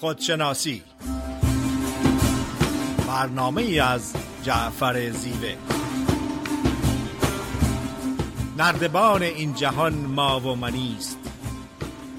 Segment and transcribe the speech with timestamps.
[0.00, 0.82] خودشناسی.
[3.08, 5.54] برنامه ای از جعفر زیوه.
[8.58, 11.18] نردبان این جهان ما و منیست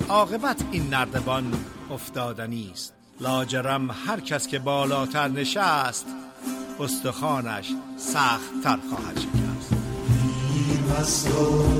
[0.09, 1.53] عاقبت این نردبان
[1.91, 6.05] افتادنی است لاجرم هر کس که بالاتر نشست
[6.79, 9.73] استخوانش سخت تر خواهد شکست.
[10.99, 11.77] مست و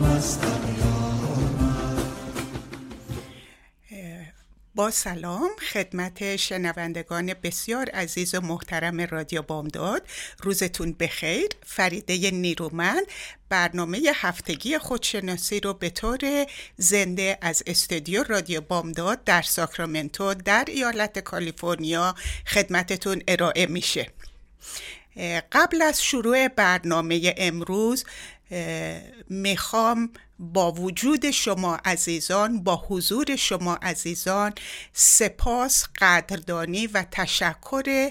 [0.00, 0.53] مست و
[4.76, 10.08] با سلام خدمت شنوندگان بسیار عزیز و محترم رادیو بامداد.
[10.42, 11.48] روزتون بخیر.
[11.66, 13.02] فریده نیرومند.
[13.48, 21.18] برنامه هفتگی خودشناسی رو به طور زنده از استودیو رادیو بامداد در ساکرامنتو در ایالت
[21.18, 22.14] کالیفرنیا
[22.46, 24.10] خدمتتون ارائه میشه.
[25.52, 28.04] قبل از شروع برنامه امروز
[29.28, 34.52] می‌خوام با وجود شما عزیزان با حضور شما عزیزان
[34.92, 38.10] سپاس قدردانی و تشکر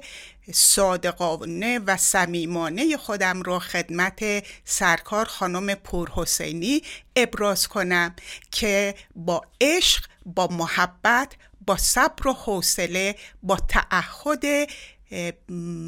[0.51, 4.23] صادقانه و صمیمانه خودم را خدمت
[4.65, 6.81] سرکار خانم پورحسینی
[7.15, 8.15] ابراز کنم
[8.51, 11.33] که با عشق با محبت
[11.67, 14.69] با صبر و حوصله با تعهد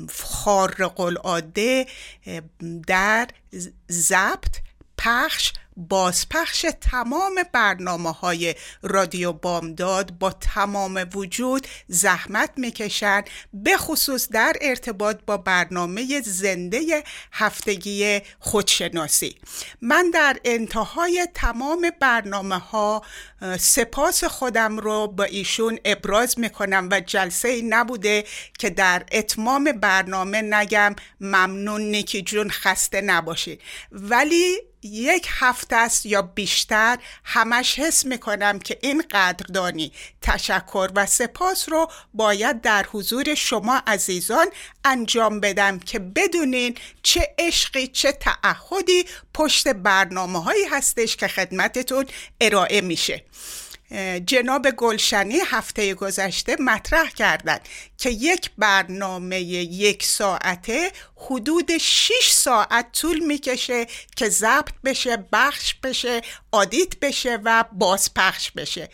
[0.09, 1.85] خارق العاده
[2.87, 3.27] در
[3.91, 4.55] ضبط
[4.97, 13.23] پخش بازپخش تمام برنامه های رادیو بامداد با تمام وجود زحمت می‌کشن
[13.53, 19.35] به خصوص در ارتباط با برنامه زنده هفتگی خودشناسی.
[19.81, 23.01] من در انتهای تمام برنامه ها
[23.59, 28.23] سپاس خودم رو با ایشون ابراز می‌کنم و جلسه نبوده
[28.59, 33.61] که در اتمام برنامه نگم ممنون نیکی جون خسته نباشید.
[33.91, 39.91] ولی یک هفته است یا بیشتر همش حس می‌کنم که این قدردانی
[40.21, 44.47] تشکر و سپاس رو باید در حضور شما عزیزان
[44.85, 52.05] انجام بدم که بدونین چه عشقی چه تعهدی پشت برنامه هایی هستش که خدمتتون
[52.41, 53.23] ارائه میشه.
[54.25, 57.61] جناب گلشنی هفته گذشته مطرح کردند
[57.97, 66.21] که یک برنامه یک ساعته حدود 6 ساعت طول می‌کشه که ضبط بشه بخش بشه
[66.51, 68.89] آدیت بشه و بازپخش بشه.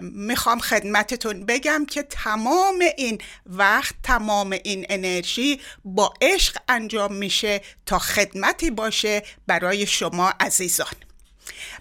[0.00, 7.98] می‌خوام خدمتتون بگم که تمام این وقت تمام این انرژی با عشق انجام میشه تا
[7.98, 10.94] خدمتی باشه برای شما عزیزان.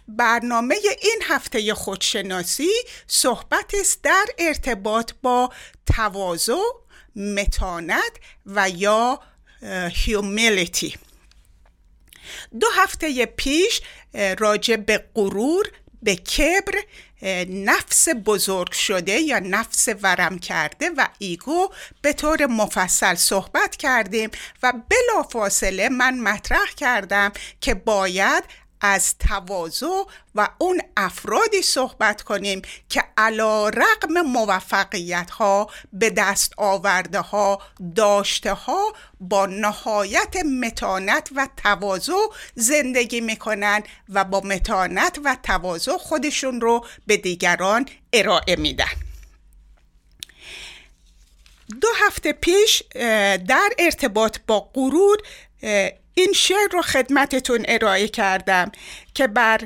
[0.08, 2.70] برنامه این هفته خودشناسی
[3.08, 5.50] صحبت است در ارتباط با
[5.96, 6.62] تواضع
[7.16, 8.12] متانت
[8.46, 9.20] و یا
[9.92, 10.96] humility
[12.60, 13.82] دو هفته پیش
[14.40, 15.72] راجع به غرور
[16.04, 16.74] به کبر
[17.50, 21.70] نفس بزرگ شده یا نفس ورم کرده و ego
[22.02, 24.30] به طور مفصل صحبت کردیم
[24.64, 27.32] و بلافاصله من مطرح کردم
[27.62, 28.44] که باید
[28.84, 30.04] از تواضع
[30.36, 37.62] و اون افرادی صحبت کنیم که علا رقم موفقیت ها به دست آورده ها
[37.96, 46.62] داشته ها با نهایت متانت و تواضع زندگی می‌کنن و با متانت و تواضع خودشون
[46.62, 48.86] رو به دیگران ارائه میدن.
[51.82, 52.84] دو هفته پیش
[53.48, 55.18] در ارتباط با غرور
[56.14, 58.72] این شعر رو خدمتتون ارائه کردم
[59.14, 59.62] که بر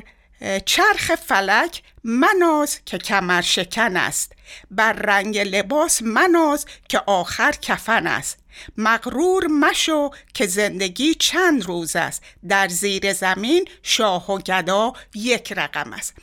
[0.66, 4.32] چرخ فلک مناز که کمر شکن است.
[4.70, 8.38] بر رنگ لباس مناز که آخر کفن است.
[8.76, 12.22] مغرور مشو که زندگی چند روز است.
[12.48, 16.14] در زیر زمین شاه و گدا یک رقم است.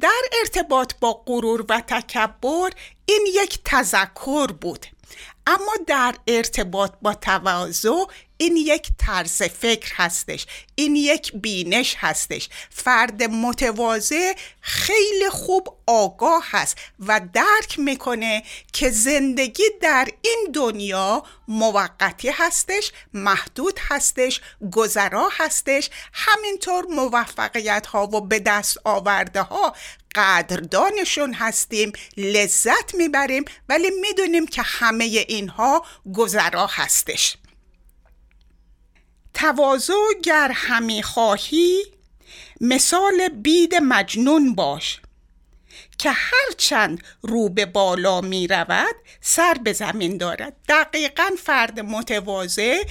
[0.00, 2.70] در ارتباط با غرور و تکبر
[3.06, 4.86] این یک تذکر بود.
[5.46, 8.04] اما در ارتباط با تواضع
[8.36, 12.48] این یک طرز فکر هستش این یک بینش هستش.
[12.70, 18.42] فرد متواضع خیلی خوب آگاه هست و درک می‌کنه
[18.72, 24.40] که زندگی در این دنیا موقتی هستش محدود هستش
[24.72, 29.74] گذرا هستش همینطور موفقیت ها و به دست آورده ها
[30.14, 37.36] قدردانشون هستیم لذت می‌بریم ولی می‌دونیم که همه اینها گذرا هستش.
[39.34, 41.84] تواضع گر همی خواهی
[42.60, 45.00] مثال بید مجنون باش
[45.98, 50.56] که هرچند رو به بالا می رود سر به زمین دارد.
[50.68, 52.82] دقیقا فرد متواضع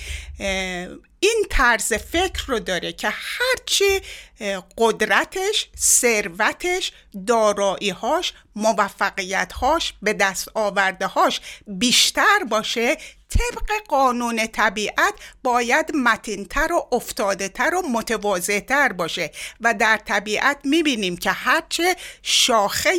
[1.23, 4.01] این طرز فکر رو داره که هرچی
[4.77, 6.91] قدرتش ثروتش
[7.27, 12.97] داراییهاش موفقیتهاش به دست آوردهاش بیشتر باشه
[13.33, 15.13] طبق قانون طبیعت
[15.43, 19.31] باید متینتر و افتادهتر و متواضعتر باشه
[19.61, 22.91] و در طبیعت می‌بینیم که هرچه شاخه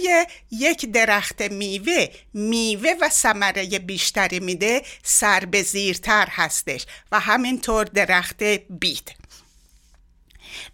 [0.51, 8.43] یک درخت میوه میوه و ثمره بیشتری میده سر به زیرتر هستش و همینطور درخت
[8.71, 9.13] بید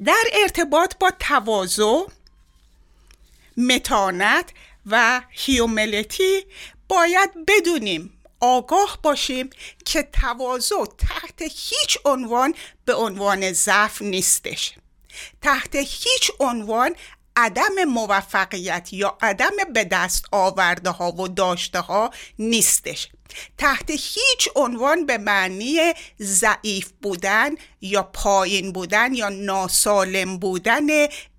[0.04, 2.06] در ارتباط با تواضع
[3.56, 4.50] متانت
[4.86, 6.46] و هیوملیتی
[6.88, 9.50] باید بدونیم آگاه باشیم
[9.84, 12.54] که تواضع تحت هیچ عنوان
[12.84, 14.74] به عنوان ضعف نیستش.
[15.42, 16.96] تحت هیچ عنوان
[17.36, 23.08] عدم موفقیت یا عدم به دست آورده ها و داشته ها نیستش.
[23.58, 25.92] تحت هیچ عنوان به معنی
[26.22, 27.50] ضعیف بودن
[27.80, 30.86] یا پایین بودن یا ناسالم بودن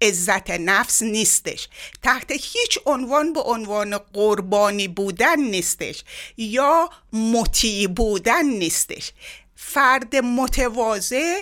[0.01, 1.67] عزت نفس نیستش.
[2.03, 6.03] تحت هیچ عنوان به عنوان قربانی بودن نیستش
[6.37, 9.11] یا مطیع بودن نیستش.
[9.55, 11.41] فرد متواضع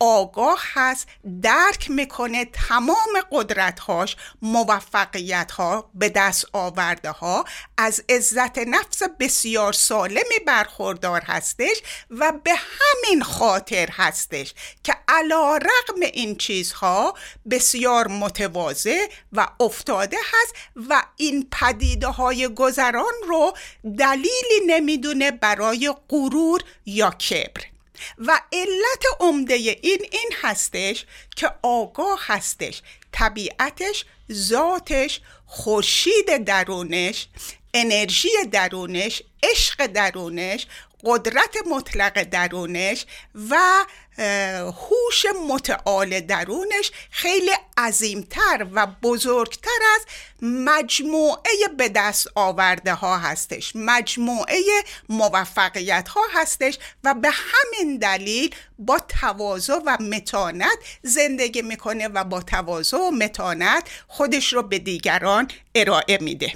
[0.00, 1.08] آگاه هست
[1.42, 7.44] درک می‌کنه تمام قدرتهاش موفقیتها به دست آورده ها
[7.78, 14.54] از عزت نفس بسیار سالمی برخوردار هستش و به همین خاطر هستش
[14.84, 17.14] که علا رقم این چیزها
[17.50, 23.52] بسیار متواضع و افتاده هست و این پدیده های گذران رو
[23.98, 27.69] دلیلی نمی‌دونه برای غرور یا کبر.
[28.18, 29.78] و علت عمده این
[30.12, 31.06] این هستش
[31.36, 32.82] که آگاه هستش.
[33.12, 37.28] طبیعتش ذاتش خورشید درونش
[37.74, 40.66] انرژی درونش عشق درونش
[41.04, 43.06] قدرت مطلق درونش
[43.50, 43.84] و
[44.20, 50.06] هوش متعال درونش خیلی عظیمتر و بزرگتر از
[50.42, 54.62] مجموعه به دست آورده ها هستش مجموعه
[55.08, 62.42] موفقیت ها هستش و به همین دلیل با تواضع و متانت زندگی می‌کنه و با
[62.42, 66.52] تواضع و متانت خودش رو به دیگران ارائه میده.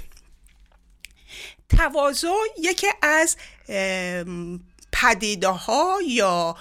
[1.77, 2.27] تواضع
[2.57, 3.37] یکی از
[4.91, 6.55] پدیده ها یا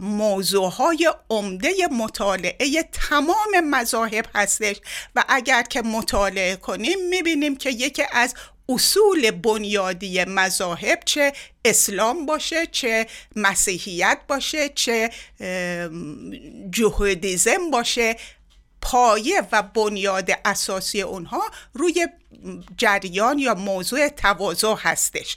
[0.00, 4.76] موضوع های عمده مطالعه تمام مذاهب هستش
[5.16, 8.34] و اگر که مطالعه کنیم می‌بینیم که یکی از
[8.68, 11.32] اصول بنیادی مذاهب چه
[11.64, 15.10] اسلام باشه چه مسیحیت باشه چه
[16.70, 18.16] جهودیزم باشه.
[18.82, 21.42] پایه و بنیاد اساسی اونها
[21.74, 22.06] روی
[22.76, 25.36] جریان یا موضوع تواضع هستش.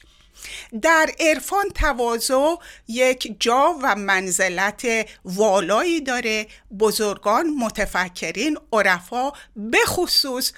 [0.81, 2.55] در عرفان تواضع
[2.87, 4.87] یک جا و منزلت
[5.25, 6.47] والایی داره.
[6.79, 10.51] بزرگان متفکرین عرفا به خصوص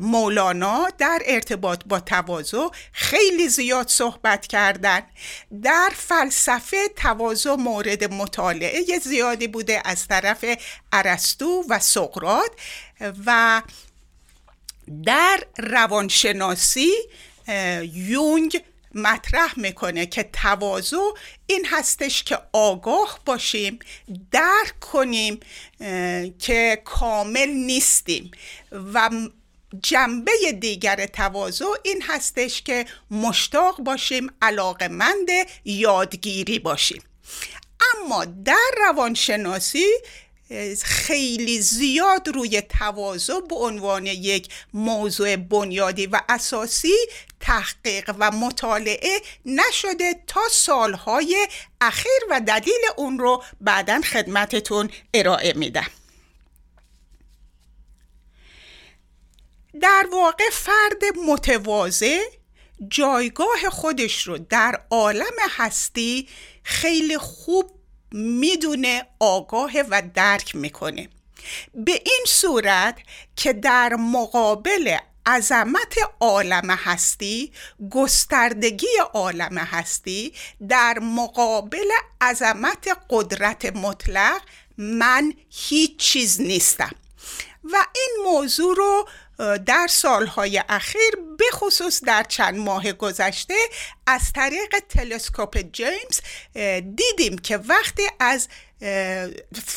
[0.00, 5.02] مولانا در ارتباط با تواضع خیلی زیاد صحبت کردن.
[5.62, 10.44] در فلسفه تواضع مورد مطالعه زیادی بوده از طرف
[10.92, 12.50] ارسطو و سقرات
[13.26, 13.62] و
[15.04, 16.90] در روانشناسی
[17.92, 18.62] یونگ
[18.94, 20.96] مطرح می‌کنه که تواضع
[21.46, 23.78] این هستش که آگاه باشیم
[24.30, 25.40] درک کنیم
[26.38, 28.30] که کامل نیستیم.
[28.94, 29.10] و
[29.82, 35.28] جنبه دیگر تواضع این هستش که مشتاق باشیم علاقمند
[35.64, 37.02] یادگیری باشیم.
[37.96, 39.86] اما در روانشناسی
[40.82, 46.94] خیلی زیاد روی تواضع به عنوان یک موضوع بنیادی و اساسی
[47.40, 51.48] تحقیق و مطالعه نشده تا سالهای
[51.80, 55.90] اخیر و دلیل اون رو بعدا خدمتتون ارائه میدم.
[59.80, 62.20] در واقع فرد متواضع
[62.88, 66.28] جایگاه خودش رو در عالم هستی
[66.62, 67.77] خیلی خوب
[68.12, 71.08] می‌دونه آگاه و درک می‌کنه.
[71.74, 72.98] به این صورت
[73.36, 74.96] که در مقابل
[75.26, 77.52] عظمت عالم هستی
[77.90, 80.32] گستردگی عالم هستی
[80.68, 84.42] در مقابل عظمت قدرت مطلق
[84.78, 86.90] من هیچ چیز نیستم.
[87.64, 89.08] و این موضوع رو
[89.66, 93.54] در سالهای اخیر به خصوص در چند ماه گذشته
[94.06, 96.20] از طریق تلسکوپ جیمز
[96.96, 98.48] دیدیم که وقتی از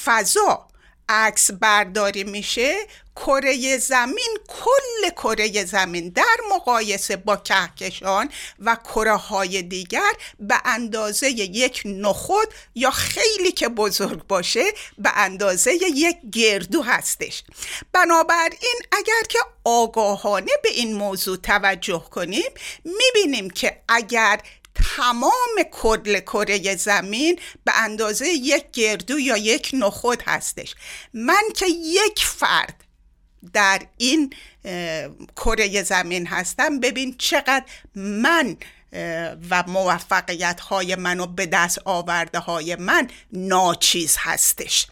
[0.05, 0.67] فضا
[1.11, 2.75] عکس برداری میشه
[3.15, 11.29] کره زمین کل کره زمین در مقایسه با کهکشان و کره های دیگر به اندازه
[11.29, 14.63] یک نخود یا خیلی که بزرگ باشه
[14.97, 17.43] به اندازه یک گردو هستش.
[17.91, 22.51] بنابراین اگر که آگاهانه به این موضوع توجه کنیم
[22.83, 24.41] می‌بینیم که اگر
[24.75, 30.75] تمام کل کره زمین به اندازه یک گردو یا یک نخود هستش.
[31.13, 32.83] من که یک فرد
[33.53, 34.33] در این
[35.35, 38.57] کره زمین هستم ببین چقدر من
[39.49, 44.87] و موفقیت های من و به دست آورده های من ناچیز هستش.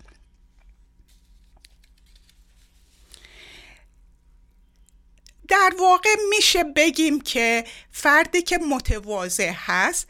[5.50, 10.08] در واقع میشه بگیم که فردی که متواضع هست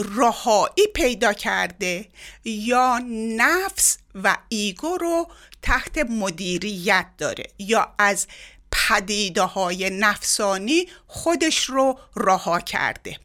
[0.00, 2.08] رهایی پیدا کرده
[2.44, 3.00] یا
[3.36, 5.28] نفس و ایگو رو
[5.62, 8.26] تحت مدیریت داره یا از
[8.72, 13.18] پدیده های نفسانی خودش رو رها کرده.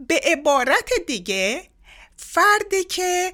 [0.00, 1.62] به عبارت دیگه
[2.16, 3.32] فردی که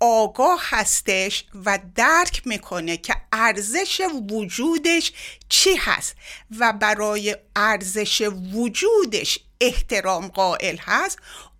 [0.00, 5.12] آگاه هستش و درک می‌کنه که ارزش وجودش
[5.48, 6.16] چی هست
[6.58, 11.18] و برای ارزش وجودش احترام قائل هست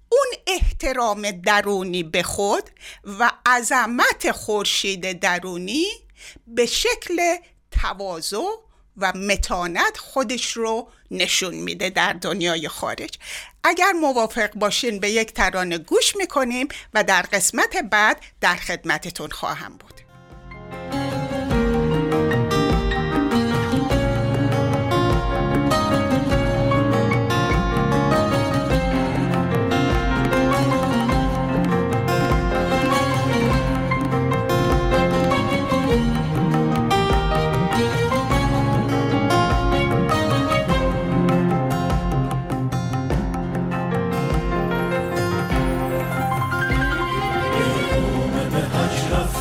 [0.08, 2.70] اون احترام درونی به خود
[3.04, 5.86] و عظمت خورشید درونی
[6.46, 7.36] به شکل
[7.70, 8.69] تواضع
[9.00, 13.18] و متانت خودش رو نشون میده در دنیای خارج.
[13.64, 19.76] اگر موافق باشین به یک ترانه گوش می‌کنیم و در قسمت بعد در خدمتتون خواهم
[19.76, 20.09] بود.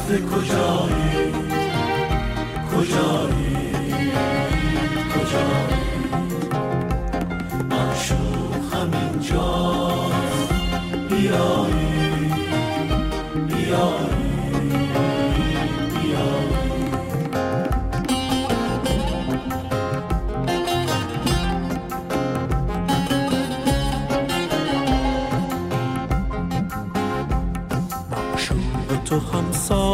[0.10, 0.59] Ты?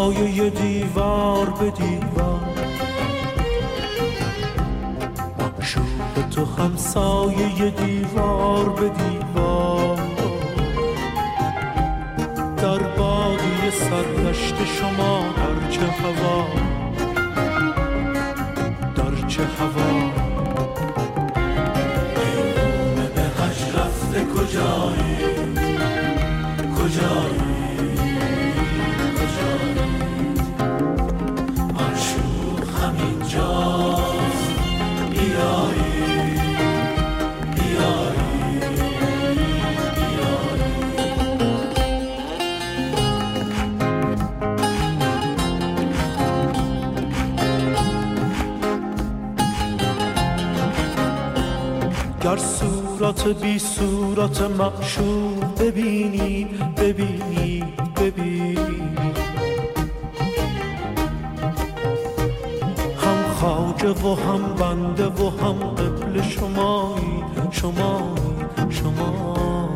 [0.05, 2.39] همسایه دیوار به دیوار.
[5.39, 9.99] معشوق تو همسایه دیوار به دیوار.
[12.57, 16.45] در بادی سرگشت شما در چه هوا؟
[18.95, 19.74] در چه هوا
[53.33, 57.63] بی صورت معشوق ببینی ببینی
[57.97, 58.55] ببینی.
[62.97, 69.75] هم خاجه و هم بنده و هم قبل شمایی شمایی شما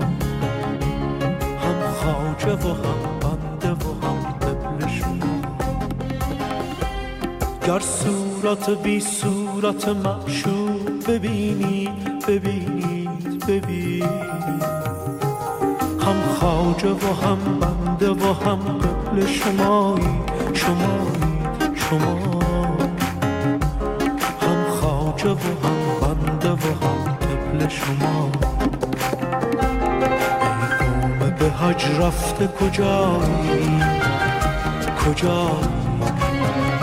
[1.63, 5.41] هم خاجه و هم بنده و هم قبل شما
[7.67, 11.89] گر صورت بی صورت معشوق ببینی
[12.27, 12.78] ببینید
[13.49, 14.63] ببینید
[16.05, 20.05] هم خاجه و هم بنده و هم قبل شمایی.
[20.53, 22.39] شمایی شما
[24.41, 28.31] هم خاجه و هم بنده و هم قبل شما
[31.21, 33.81] ای به حج رفته کجایی؟
[35.05, 35.67] کجایی؟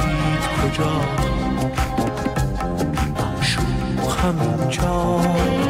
[0.03, 1.27] دید کجایی
[4.23, 5.66] همینجاست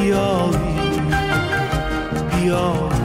[0.00, 1.00] بیایی.
[2.32, 2.99] بیایی.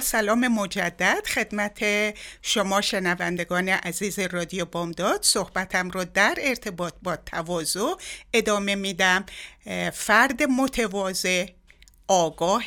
[0.00, 1.78] سلام مجدد خدمت
[2.42, 5.22] شما شنوندگان عزیز رادیو بامداد.
[5.22, 7.94] صحبتم رو در ارتباط با تواضع
[8.32, 9.26] ادامه میدم.
[9.92, 11.46] فرد متواضع
[12.08, 12.64] آگاه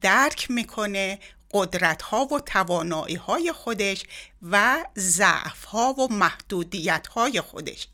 [0.00, 1.18] درک می‌کنه
[1.50, 4.02] قدرت ها و توانایی های خودش
[4.42, 7.88] و ضعف ها و محدودیت های خودش.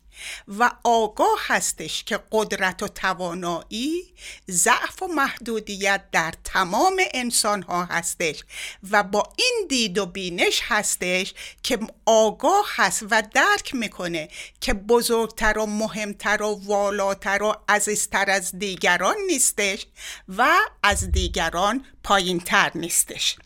[0.49, 4.15] و آگاه هستش که قدرت و توانایی
[4.51, 8.45] ضعف و محدودیت در تمام انسان ها هستش
[8.91, 14.29] و با این دید و بینش هستش که آگاه هست و درک می‌کنه
[14.61, 19.87] که بزرگتر و مهمتر و والاتر و عزیزتر از دیگران نیستش
[20.29, 23.37] و از دیگران پایینتر نیستش.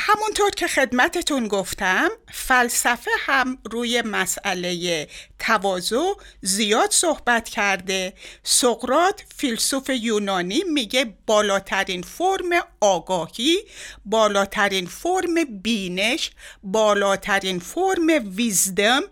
[0.00, 5.08] همونطور که خدمتتون گفتم فلسفه هم روی مسئله
[5.38, 8.12] تواضع زیاد صحبت کرده.
[8.42, 12.48] سقرات فیلسوف یونانی میگه بالاترین فرم
[12.80, 13.58] آگاهی
[14.04, 16.30] بالاترین فرم بینش
[16.62, 19.02] بالاترین فرم ویزدم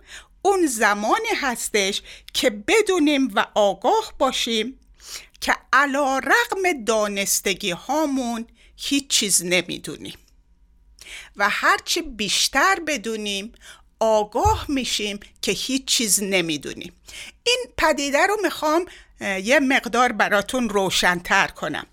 [0.43, 4.79] اون زمانی هستش که بدونیم و آگاه باشیم
[5.41, 8.47] که علا رقم دانستگی هامون
[8.77, 10.19] هیچ چیز نمی‌دونیم.
[11.37, 13.53] و هرچی بیشتر بدونیم
[14.01, 16.93] آگاه میشیم که هیچ چیز نمی‌دونیم.
[17.45, 18.87] این پدیده رو می‌خوام
[19.21, 21.87] یه مقدار براتون روشنتر کنم.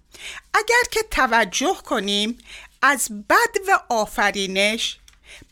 [0.54, 2.38] اگر که توجه کنیم
[2.82, 4.98] از بد و آفرینش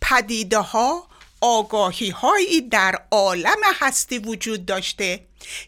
[0.01, 1.07] پدیده ها
[1.41, 5.25] آگاهی هایی در عالم هستی وجود داشته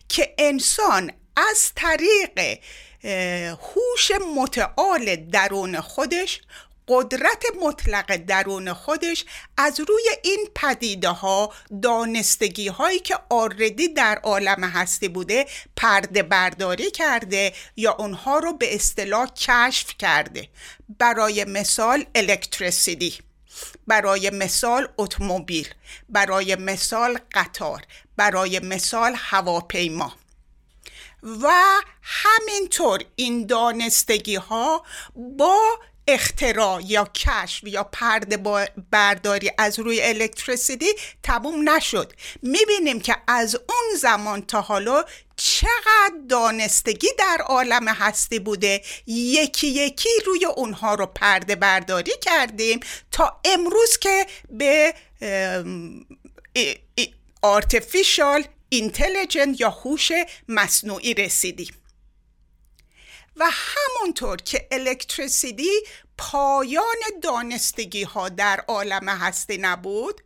[0.09, 2.59] که انسان از طریق
[3.49, 6.41] هوش متعال درون خودش
[6.87, 9.25] قدرت مطلق درون خودش
[9.57, 15.45] از روی این پدیده ها دانستگی هایی که آردی در عالم هستی بوده
[15.75, 20.49] پرده برداری کرده یا اونها رو به اصطلاح کشف کرده.
[20.99, 23.19] برای مثال الکتریسیتی
[23.87, 25.67] برای مثال اتومبیل
[26.09, 27.81] برای مثال قطار
[28.17, 30.13] برای مثال هواپیما.
[31.41, 31.51] و
[32.01, 34.83] همینطور این دانستگی ها
[35.15, 35.59] با
[36.07, 38.37] اختراع یا کشف یا پرده
[38.91, 42.13] برداری از روی الکتریسیتی تموم نشد.
[42.41, 48.81] می‌بینیم که از اون زمان تا حالا چقدر دانستگی در عالم هستی بوده.
[49.07, 52.79] یکی یکی روی اونها رو پرده برداری کردیم
[53.11, 54.93] تا امروز که به
[57.41, 60.11] artificial intelligence یا هوش
[60.47, 61.84] مصنوعی رسیدیم.
[63.37, 65.69] و همونطور که electricity
[66.17, 70.21] پایان دانستگی ها در عالم هستی نبود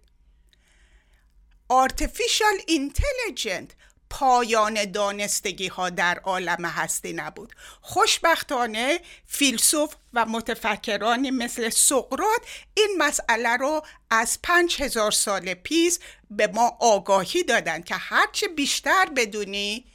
[1.70, 3.72] artificial intelligence
[4.10, 7.56] پایان دانستگی ها در عالم هستی نبود.
[7.82, 12.42] خوشبختانه فیلسوف و متفکرانی مثل سقراط
[12.74, 15.98] این مسئله رو از پنج هزار سال پیش
[16.32, 19.86] به ما آگاهی دادن که هرچه بیشتر بدونی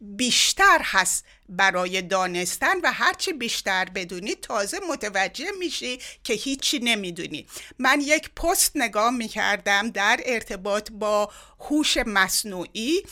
[0.00, 7.46] بیشتر هست برای دانستن و هرچی بیشتر بدونی تازه متوجه میشی که هیچی نمی‌دونی.
[7.78, 13.02] من یک پست نگاه می‌کردم در ارتباط با هوش مصنوعی.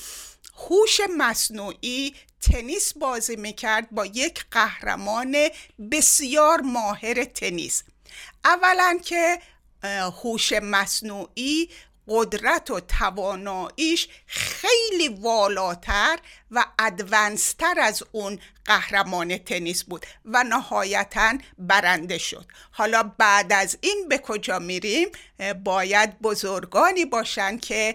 [0.57, 5.37] هوش مصنوعی تنیس بازی می‌کرد با یک قهرمان
[5.91, 7.83] بسیار ماهر تنیس.
[8.45, 9.39] اولا که
[10.23, 11.71] هوش مصنوعی
[12.09, 16.19] قدرت و تواناییش خیلی والاتر
[16.51, 22.47] و ادونستر از اون قهرمان تنیس بود و نهایتا برنده شد.
[22.71, 25.09] حالا بعد از این به کجا میریم؟
[25.65, 27.95] باید بزرگانی باشن که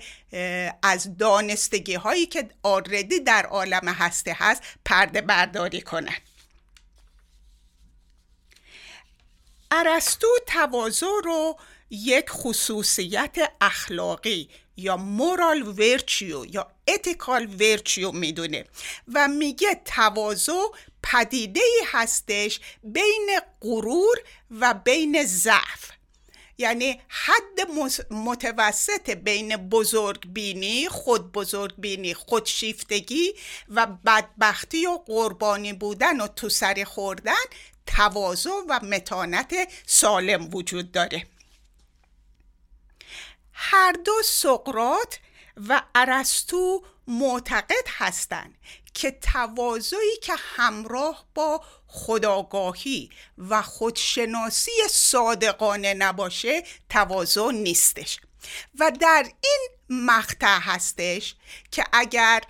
[0.84, 6.18] از دانستگی هایی که آردی در عالم هسته هست پرده برداری کنن.
[9.72, 11.58] ارسطو تواضع رو
[11.94, 18.66] یک خصوصیت اخلاقی یا مورال ورچیو یا اتیکال ورچیو می‌دونه
[19.14, 20.62] و میگه تواضع
[21.04, 24.18] پدیده ای هستش بین غرور
[24.52, 25.92] و بین ضعف.
[26.58, 27.72] یعنی حد
[28.12, 33.34] متوسط بین بزرگ بینی خود بزرگ بینی خودشیفتگی
[33.70, 37.44] و بدبختی و قربانی بودن و تو سر خوردن
[37.86, 39.54] تواضع و متانت
[39.86, 41.28] سالم وجود داره.
[43.54, 45.20] هر دو سقرات
[45.70, 48.58] و ارسطو معتقد هستند
[48.94, 58.20] که تواضعی که همراه با خداگاهی و خودشناسی صادقانه نباشه تواضع نیستش.
[58.80, 61.36] و در این مقطع هستش
[61.72, 62.42] که اگر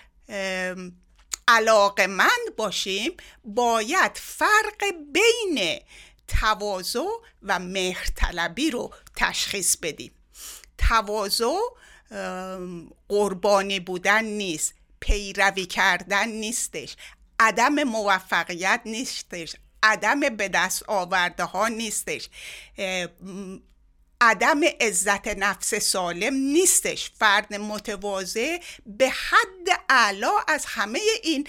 [1.47, 5.79] علاقمند باشیم باید فرق بین
[6.27, 7.07] تواضع
[7.43, 10.11] و مهرطلبی رو تشخیص بدیم.
[10.77, 11.57] تواضع
[13.09, 16.95] قربانی بودن نیست پیروی کردن نیستش
[17.39, 22.29] عدم موفقیت نیستش عدم به دست آورده ها نیستش
[24.21, 27.11] عدم عزت نفس سالم نیستش.
[27.19, 31.47] فرد متواضع به حد اعلا از همه این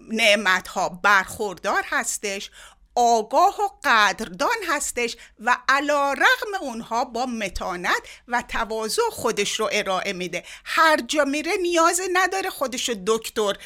[0.00, 2.50] نعمت ها برخوردار هستش.
[2.94, 10.12] آگاه و قدردان هستش و علا رغم اونها با متانت و تواضع خودش رو ارائه
[10.12, 10.44] میده.
[10.64, 13.56] هر جا میره نیاز نداره خودش رو دکتر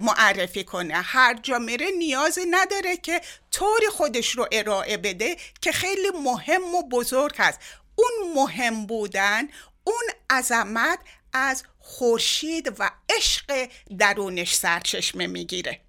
[0.00, 0.94] معرفی کنه.
[0.94, 6.82] هر جا میره نیاز نداره که طوری خودش رو ارائه بده که خیلی مهم و
[6.82, 7.60] بزرگ هست.
[7.94, 9.48] اون مهم بودن
[9.84, 10.98] اون عظمت
[11.32, 15.85] از خورشید و عشق درونش سرچشمه می‌گیره.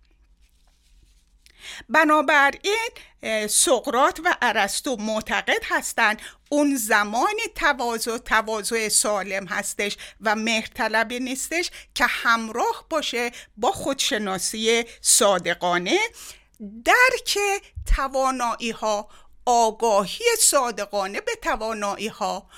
[1.90, 2.90] بنابراین
[3.50, 12.06] سقرات و ارسطو معتقد هستند اون زمان تواضع تواضع سالم هستش و مهرطلبی نیستش که
[12.08, 16.00] همراه باشه با خودشناسی صادقانه.
[16.86, 17.40] درک
[17.96, 19.10] توانایی ها
[19.46, 22.50] آگاهی صادقانه به توانایی ها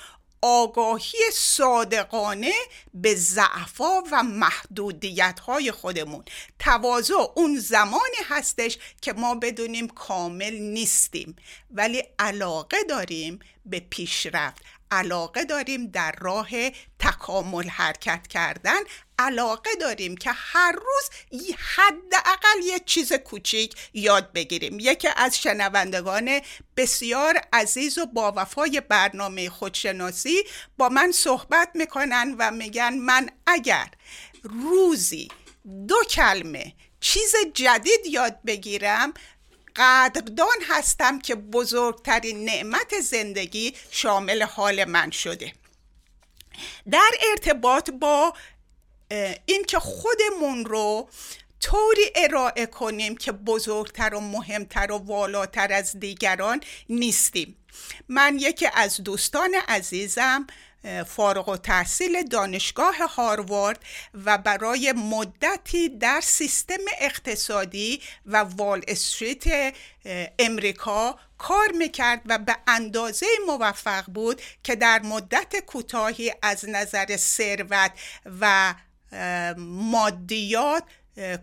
[0.42, 2.52] آگاهی صادقانه
[2.94, 6.24] به ضعفا و محدودیت های خودمون.
[6.58, 11.36] تواضع اون زمانی هستش که ما بدونیم کامل نیستیم
[11.70, 14.62] ولی علاقه داریم به پیشرفت.
[14.90, 16.48] علاقه داریم در راه
[16.98, 18.80] تکامل حرکت کردن
[19.18, 21.10] علاقه داریم که هر روز
[21.76, 24.80] حداقل یه چیز کوچیک یاد بگیریم.
[24.80, 26.40] یکی از شنوندگان
[26.76, 30.42] بسیار عزیز و با وفای برنامه خودشناسی
[30.78, 33.90] با من صحبت می‌کنن و میگن من اگر
[34.42, 35.28] روزی
[35.88, 39.14] دو کلمه چیز جدید یاد بگیرم
[39.76, 45.52] قدردان هستم که بزرگترین نعمت زندگی شامل حال من شده.
[46.90, 48.34] در ارتباط با
[49.46, 51.08] اینکه خودمون رو
[51.60, 57.56] طوری ارائه کنیم که بزرگتر و مهمتر و والاتر از دیگران نیستیم.
[58.08, 60.46] من یکی از دوستان عزیزم
[61.06, 63.80] فارغ و تحصیل دانشگاه هاروارد
[64.24, 69.74] و برای مدتی در سیستم اقتصادی و وال استریت
[70.38, 77.92] امریکا کار می‌کرد و به اندازه موفق بود که در مدت کوتاهی از نظر ثروت
[78.40, 78.74] و
[79.58, 80.82] مادیات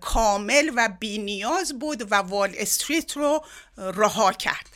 [0.01, 3.45] کامل و بینیاز بود و وال استریت رو
[3.77, 4.69] رها کرد.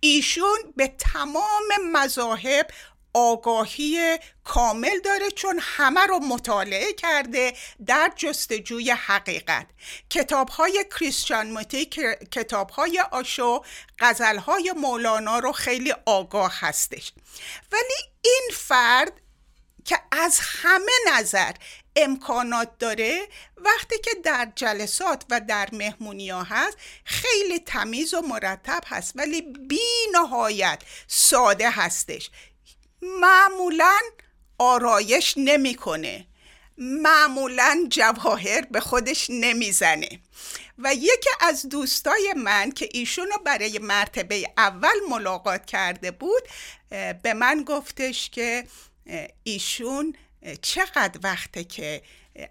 [0.00, 2.66] ایشون به تمام مذاهب
[3.14, 7.52] آگاهی کامل داره چون همه رو مطالعه کرده
[7.86, 9.66] در جستجوی حقیقت.
[10.10, 11.86] کتاب های کریستیان موتی
[12.30, 13.62] کتاب های آشو
[13.98, 17.12] غزل های مولانا رو خیلی آگاه هستش.
[17.72, 19.12] ولی این فرد
[19.84, 21.52] که از همه نظر
[21.96, 28.80] امکانات داره وقتی که در جلسات و در مهمونی ها هست خیلی تمیز و مرتب
[28.86, 29.80] هست ولی بی
[30.12, 32.30] نهایت ساده هستش.
[33.02, 33.98] معمولا
[34.58, 36.26] آرایش نمی‌کنه.
[36.78, 40.08] معمولا جواهر به خودش نمی‌زنه.
[40.78, 46.42] و یکی از دوستای من که ایشونو برای مرتبه اول ملاقات کرده بود
[47.22, 48.66] به من گفتش که
[49.42, 50.14] ایشون
[50.62, 52.02] چقدر وقته که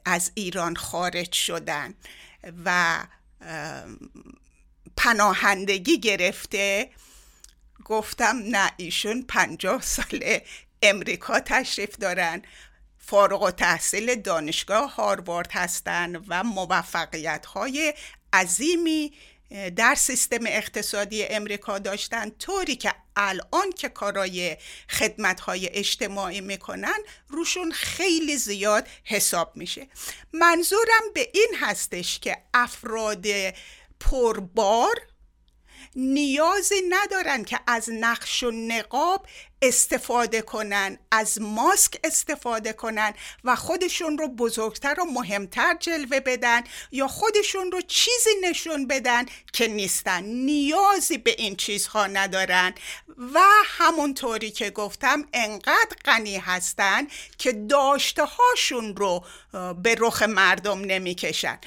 [0.06, 1.94] از ایران خارج شدن
[2.66, 2.98] و
[4.98, 6.90] پناهندگی گرفته
[7.88, 10.40] گفتم نه ایشون پنجاه سال
[10.82, 12.42] امریکا تشریف دارن.
[12.98, 17.94] فارغ و تحصیل دانشگاه هاروارد هستند و موفقیت های
[18.34, 19.14] عظیمی
[19.76, 22.30] در سیستم اقتصادی امریکا داشتن.
[22.30, 24.58] طوری که الان که کارای
[24.90, 26.98] خدمت های اجتماعی می‌کنن
[27.28, 29.88] روشون خیلی زیاد حساب میشه.
[30.34, 33.26] منظورم به این هستش که افراد
[34.00, 34.96] پربار
[35.98, 39.28] نیازی ندارن که از نقش و نقاب
[39.62, 47.08] استفاده کنن از ماسک استفاده کنن و خودشون رو بزرگتر و مهمتر جلوه بدن یا
[47.08, 50.24] خودشون رو چیزی نشون بدن که نیستن.
[50.24, 52.74] نیازی به این چیزها ندارن.
[53.34, 57.08] و همونطوری که گفتم انقدر غنی هستن
[57.38, 59.26] که داشته هاشون رو
[59.84, 61.60] به رخ مردم نمی‌کشن.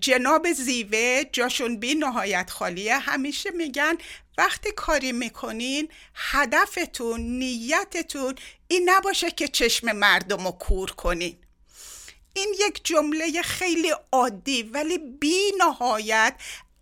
[0.00, 2.98] جناب زیوه جاشون بی نهایت خالیه.
[2.98, 3.98] همیشه میگن
[4.38, 8.34] وقتی کاری می‌کنین هدفتون نیتتون
[8.68, 11.38] این نباشه که چشم مردم رو کور کنین.
[12.34, 16.34] این یک جمله خیلی عادی ولی بی نهایت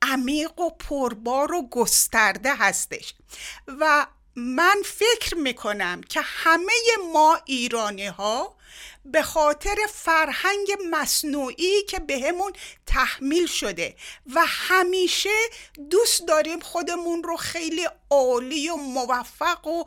[0.02, 3.14] عمیق و پربار و گسترده هستش.
[3.66, 6.72] و من فکر می‌کنم که همه
[7.12, 8.56] ما ایرانی ها
[9.04, 12.52] به خاطر فرهنگ مصنوعی که بهمون
[12.86, 13.96] تحمیل شده
[14.34, 15.30] و همیشه
[15.90, 19.84] دوست داریم خودمون رو خیلی عالی و موفق و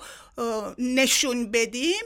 [0.77, 2.03] نشون بدیم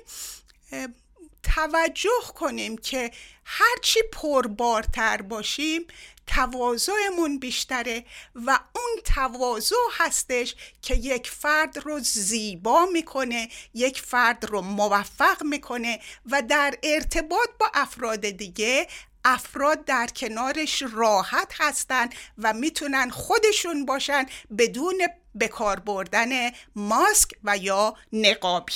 [1.44, 3.12] توجه کنیم که
[3.46, 5.88] هرچی پربارتر باشیم
[6.28, 8.06] تواضعمون بیشتره
[8.36, 16.00] و اون تواضع هستش که یک فرد رو زیبا می‌کنه یک فرد رو موفق می‌کنه
[16.32, 18.88] و در ارتباط با افراد دیگه
[19.26, 24.26] افراد در کنارش راحت هستن و می‌تونن خودشون باشن
[24.58, 25.08] بدون
[25.40, 28.74] بکار بردن ماسک و یا نقابی.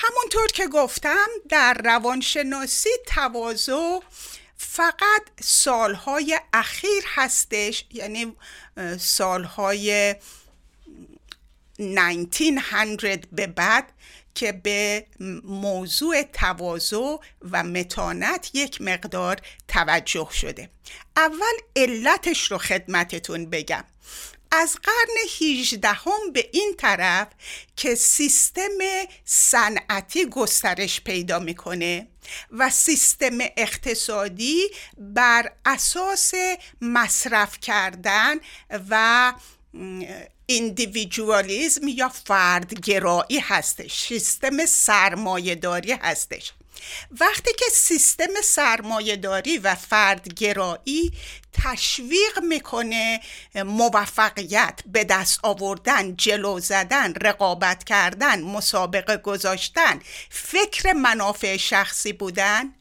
[0.00, 4.00] همونطور که گفتم در روانشناسی تواضع
[4.56, 8.36] فقط سالهای اخیر هستش یعنی
[8.98, 10.14] سالهای
[11.78, 13.92] 1900 به بعد
[14.34, 15.06] که به
[15.44, 17.16] موضوع تواضع
[17.50, 19.36] و متانت یک مقدار
[19.68, 20.70] توجه شده.
[21.16, 23.84] اول علتش رو خدمتتون بگم.
[24.50, 27.28] از قرن 18 هم به این طرف
[27.76, 28.78] که سیستم
[29.24, 32.08] صنعتی گسترش پیدا می‌کنه
[32.50, 34.62] و سیستم اقتصادی
[34.98, 36.32] بر اساس
[36.80, 38.36] مصرف کردن
[38.90, 39.32] و
[40.46, 46.52] ایندیویدوالیزم یا فردگرایی هستش سیستم سرمایهداری هستش.
[47.20, 51.12] وقتی که سیستم سرمایهداری و فردگرایی
[51.52, 53.20] تشویق می‌کنه
[53.54, 62.74] موفقیت به دست آوردن جلو زدن رقابت کردن مسابقه گذاشتن فکر منافع شخصی بودن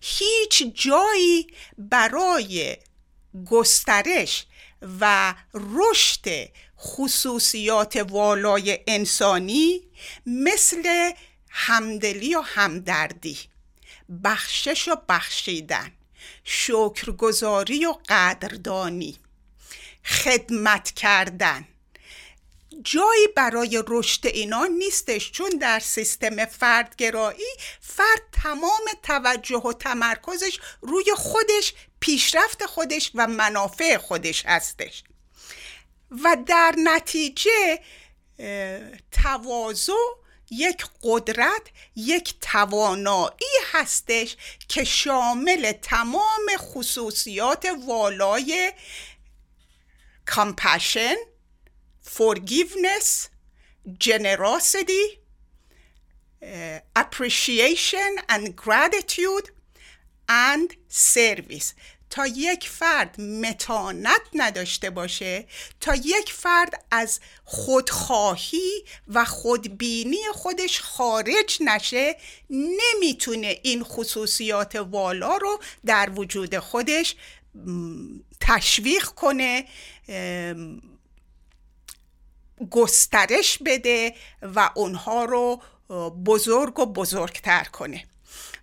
[0.00, 1.46] هیچ جایی
[1.78, 2.76] برای
[3.50, 4.46] گسترش
[5.00, 9.80] و رشد خصوصیات والای انسانی
[10.26, 11.10] مثل
[11.56, 13.38] همدلی و همدردی
[14.24, 15.92] بخشش و بخشیدن
[16.44, 19.18] شکرگزاری و قدردانی
[20.04, 21.68] خدمت کردن.
[22.84, 31.12] جایی برای رشد اینا نیستش چون در سیستم فردگرایی فرد تمام توجه و تمرکزش روی
[31.16, 35.04] خودش پیشرفت خودش و منافع خودش هستش.
[36.10, 37.80] و در نتیجه
[39.12, 39.92] تواضع
[40.58, 41.62] یک قدرت
[41.96, 44.36] یک توانایی هستش
[44.68, 48.72] که شامل تمام خصوصیات والای
[50.28, 51.14] compassion
[52.02, 53.28] forgiveness
[54.00, 55.18] generosity
[56.96, 59.48] appreciation and gratitude
[60.28, 61.74] and service
[62.14, 65.46] تا یک فرد متانت نداشته باشه
[65.80, 72.16] تا یک فرد از خودخواهی و خودبینی خودش خارج نشه
[72.50, 77.16] نمی‌تونه این خصوصیات والا رو در وجود خودش
[78.40, 79.64] تشویق کنه
[82.70, 85.62] گسترش بده و اونها رو
[86.26, 88.04] بزرگ و بزرگتر کنه.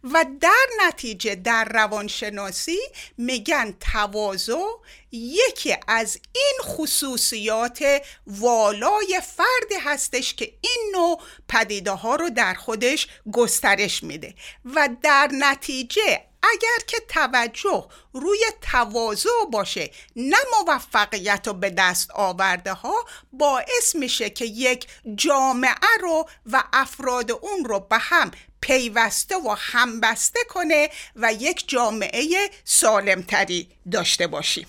[0.04, 2.80] و در نتیجه در روانشناسی
[3.18, 4.64] میگن تواضع
[5.12, 13.08] یکی از این خصوصیات والای فردی هستش که این نوع پدیده ها رو در خودش
[13.32, 14.36] گسترش میده
[14.66, 22.74] و در نتیجه اگر که توجه روی تواضع باشه نه موفقیت رو به دست آورده
[22.74, 29.56] ها باعث میشه که یک جامعه رو و افراد اون رو به هم پیوسته و
[29.60, 34.68] همبسته کنه و یک جامعه سالمتری داشته باشیم.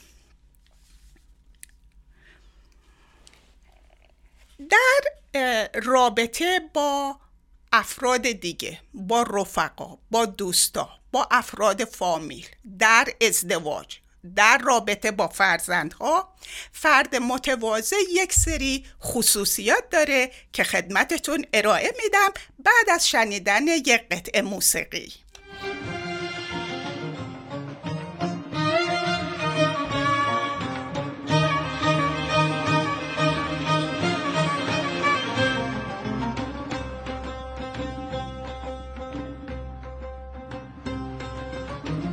[4.71, 7.17] در رابطه با
[7.73, 12.47] افراد دیگه با رفقا با دوستا با افراد فامیل
[12.79, 13.97] در ازدواج
[14.37, 16.35] در رابطه با فرزندها
[16.73, 24.43] فرد متواضع یک سری خصوصیات داره که خدمتتون ارائه میدم بعد از شنیدن یک قطعه
[24.43, 25.13] موسیقی.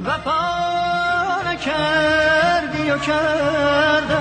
[0.09, 4.19] وفا نکردی و کرده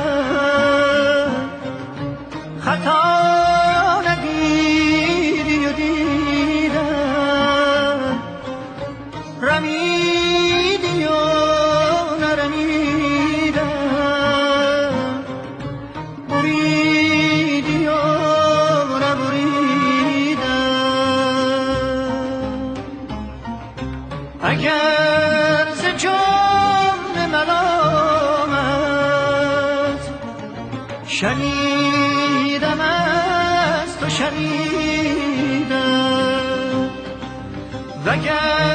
[2.61, 3.28] خطا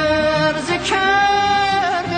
[0.04, 2.14] وگر ز کرد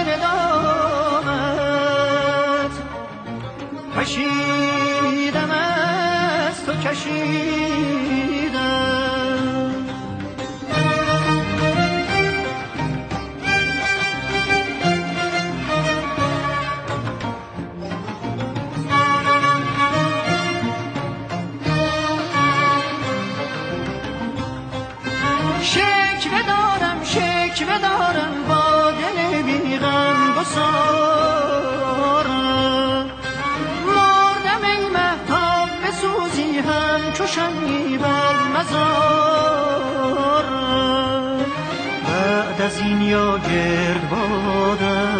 [43.55, 45.15] گرد بادم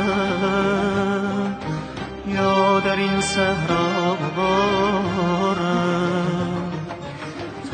[2.28, 6.26] یا در این صحرا بارم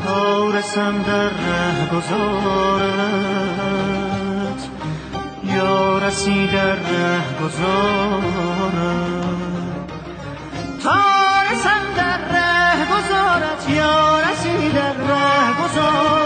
[0.04, 2.92] تا رسم در ره گذارت.
[5.44, 8.72] یا رسی در ره گذارت.
[10.84, 11.02] تا
[11.52, 13.70] رسم در ره گذارت.
[13.70, 16.21] یا رسی در ره گذارت.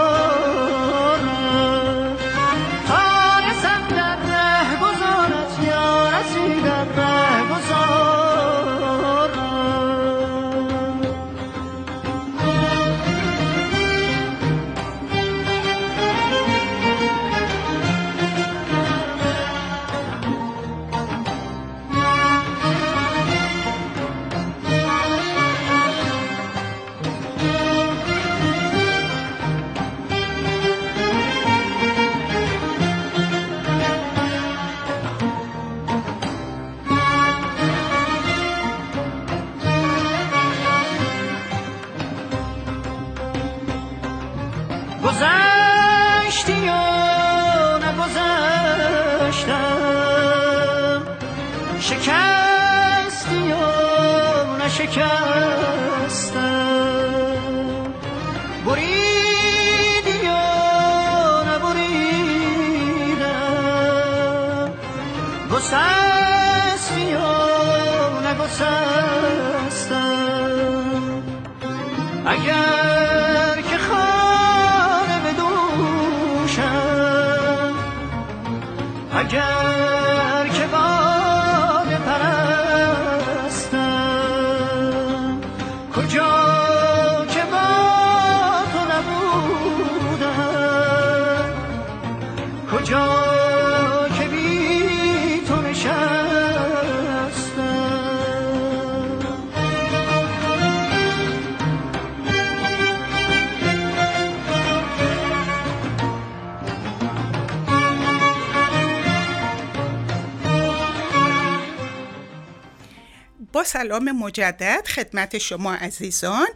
[113.67, 116.47] سلام مجدد خدمت شما عزیزان.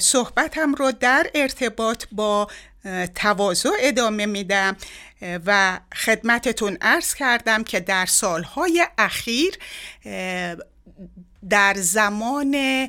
[0.00, 2.48] صحبتم رو در ارتباط با
[3.14, 4.76] تواضع ادامه میدم.
[5.46, 9.58] و خدمتتون ارز کردم که در سالهای اخیر
[11.48, 12.88] در زمان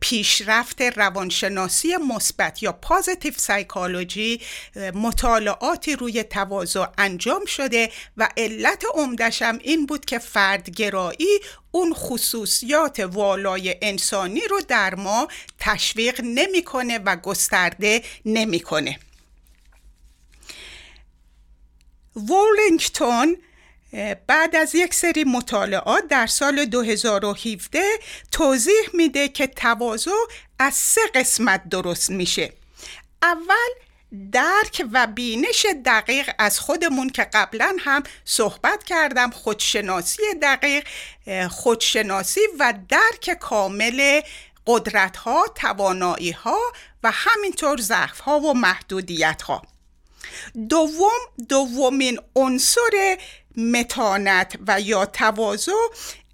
[0.00, 4.40] پیشرفت روانشناسی مثبت یا پازیتیو سایکولوژی
[4.94, 13.76] مطالعاتی روی تواضع انجام شده و علت عمدشم این بود که فردگرایی اون خصوصیات والای
[13.82, 15.28] انسانی رو در ما
[15.58, 18.98] تشویق نمی‌کنه و گسترده نمی‌کنه.
[22.16, 23.36] وولینگتون
[24.26, 27.80] بعد از یک سری مطالعات در سال 2017
[28.32, 30.10] توضیح میده که تواضع
[30.58, 32.52] از سه قسمت درست میشه.
[33.22, 33.68] اول
[34.32, 40.88] درک و بینش دقیق از خودمون که قبلا هم صحبت کردم خودشناسی دقیق
[41.50, 44.20] خودشناسی و درک کامل
[44.66, 46.58] قدرت ها توانایی ها
[47.02, 49.62] و همینطور ضعف ها و محدودیت ها
[50.68, 51.18] دوم
[51.48, 53.18] دومین عنصر
[53.58, 55.72] متانت و یا تواضع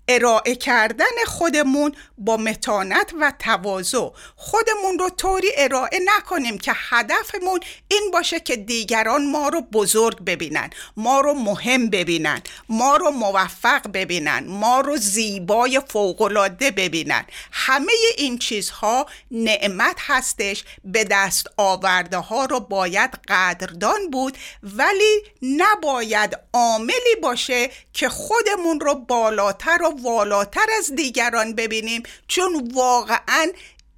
[0.08, 4.08] ارائه کردن خودمون با متانت و تواضع.
[4.36, 10.70] خودمون رو طوری ارائه نکنیم که هدفمون این باشه که دیگران ما رو بزرگ ببینن
[10.96, 17.24] ما رو مهم ببینن ما رو موفق ببینن ما رو زیبای فوقالعاده ببینن.
[17.52, 20.64] همه این چیزها نعمت هستش.
[20.84, 28.94] به دست آورده ها رو باید قدردان بود ولی نباید عاملی باشه که خودمون رو
[28.94, 33.52] بالاتر و والاتر از دیگران ببینیم چون واقعا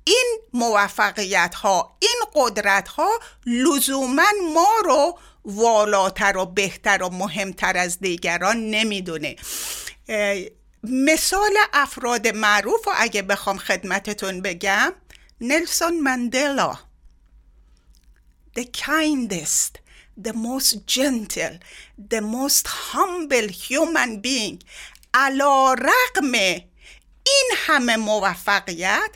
[0.04, 3.08] این موفقیت ها این قدرت ها
[3.46, 9.36] لزوما ما رو والاتر و بهتر و مهمتر از دیگران نمی‌دونه.
[10.82, 14.92] مثال افراد معروف و اگه بخوام خدمتتون بگم
[15.40, 16.78] نلسون مندلا.
[18.58, 19.78] The kindest
[20.26, 21.58] the most gentle
[22.10, 24.58] the most humble human being.
[25.18, 26.32] علا رقم
[27.26, 29.10] این همه موفقیت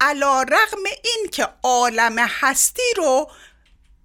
[0.00, 3.30] علا رقم این که عالم هستی رو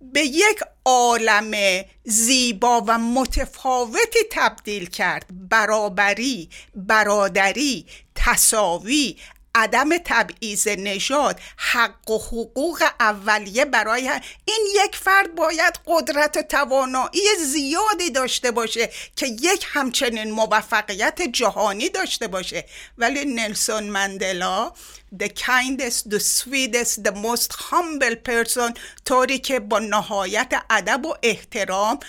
[0.02, 5.26] به یک عالم زیبا و متفاوتی تبدیل کرد.
[5.32, 7.86] برابری برادری
[8.16, 9.18] تساوی
[9.56, 14.10] عدم تبعیض نژاد حق و حقوق اولیه برای
[14.46, 22.28] این یک فرد باید قدرت توانایی زیادی داشته باشه که یک همچنین موفقیت جهانی داشته
[22.28, 22.66] باشه.
[22.98, 24.72] ولی نلسون مندلا
[25.18, 28.74] the kindest, the sweetest, the most humble person.
[29.06, 32.00] طوری که با نهایت ادب و احترام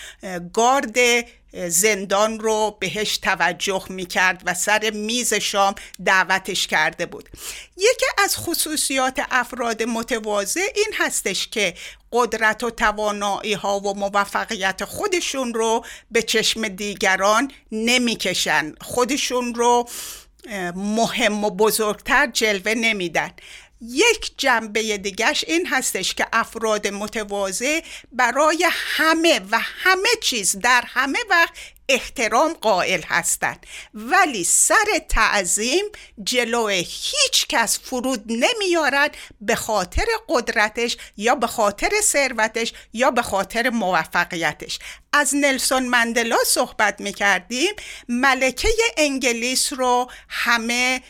[0.52, 0.96] گارد
[1.68, 5.74] زندان رو بهش توجه می‌کرد و سر میز شام
[6.04, 7.28] دعوتش کرده بود.
[7.76, 11.74] یکی از خصوصیات افراد متواضع این هستش که
[12.12, 18.74] قدرت و توانایی ها و موفقیت خودشون رو به چشم دیگران نمی‌کشن.
[18.80, 19.88] خودشون رو
[20.74, 23.30] مهم و بزرگتر جلوه نمیدن.
[23.80, 27.80] یک جنبه دیگرش این هستش که افراد متواضع
[28.12, 31.52] برای همه و همه چیز در همه وقت
[31.90, 33.66] احترام قائل هستند.
[33.94, 35.84] ولی سر تعظیم
[36.22, 43.70] جلو هیچ کس فرود نمیارد به خاطر قدرتش یا به خاطر ثروتش یا به خاطر
[43.70, 44.78] موفقیتش.
[45.12, 47.74] از نلسون مندلا صحبت می‌کردیم
[48.08, 51.02] ملکه انگلیس رو همه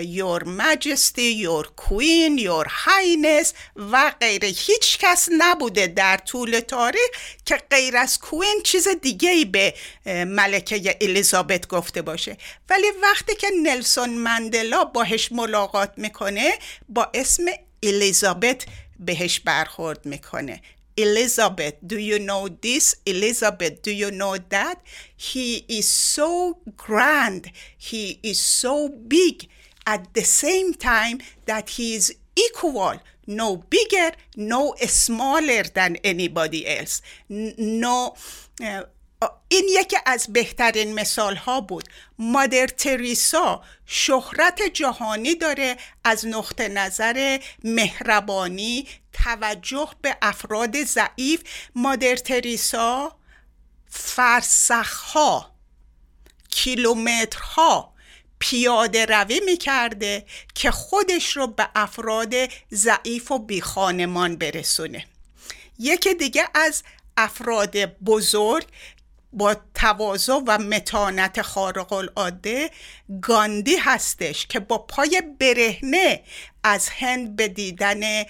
[0.00, 7.08] your majesty, your queen, your highness و غیره هیچ کس نبوده در طول تاریخ
[7.46, 9.74] که غیر از کوین چیز دیگه ای به
[10.06, 12.36] ملکه الیزابت گفته باشه
[12.70, 16.52] ولی وقتی که نلسون مندلا باهش ملاقات می‌کنه
[16.88, 17.44] با اسم
[17.82, 18.64] الیزابت
[19.00, 20.60] بهش برخورد می‌کنه
[21.00, 22.94] Elizabeth, do you know this?
[23.06, 24.76] Elizabeth, do you know that?
[25.16, 27.50] He is so grand.
[27.78, 29.48] He is so big.
[29.86, 37.02] At the same time that he is equal no bigger no smaller than anybody else.
[37.28, 38.14] No
[39.48, 41.88] این یکی از بهترین مثال ها بود.
[42.18, 51.42] مادر تریسا شهرت جهانی داره از نقطه نظر مهربانی توجه به افراد ضعیف.
[51.74, 53.16] مادر تریسا
[53.88, 55.54] فرسخها
[56.50, 57.91] کیلومترها
[58.42, 60.24] پیاده روی می‌کرده
[60.54, 62.34] که خودش رو به افراد
[62.72, 65.04] ضعیف و بیخانمان برسونه.
[65.78, 66.82] یکی دیگه از
[67.16, 68.66] افراد بزرگ
[69.32, 72.70] با تواضع و متانت خارق العاده
[73.22, 76.22] گاندی هستش که با پای برهنه
[76.64, 78.24] از هند به دیدن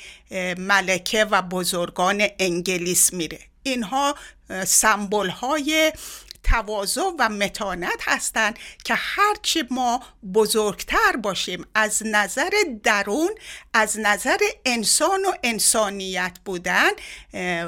[0.58, 3.38] ملکه و بزرگان انگلیس میره.
[3.62, 4.14] اینها
[4.66, 5.92] سمبل های
[6.44, 10.02] تواضع و متانت هستند که هرچی ما
[10.34, 12.50] بزرگتر باشیم از نظر
[12.82, 13.30] درون
[13.74, 16.90] از نظر انسان و انسانیت بودن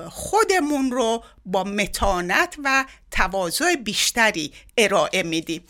[0.09, 5.65] خودمون رو با متانت و تواضع بیشتری ارائه میدیم.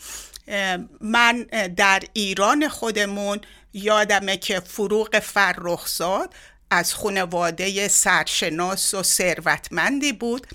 [1.01, 1.41] من
[1.77, 3.41] در ایران خودمون
[3.73, 6.33] یادمه که فروغ فرخزاد
[6.71, 10.47] از خانواده سرشناس و ثروتمندی بود.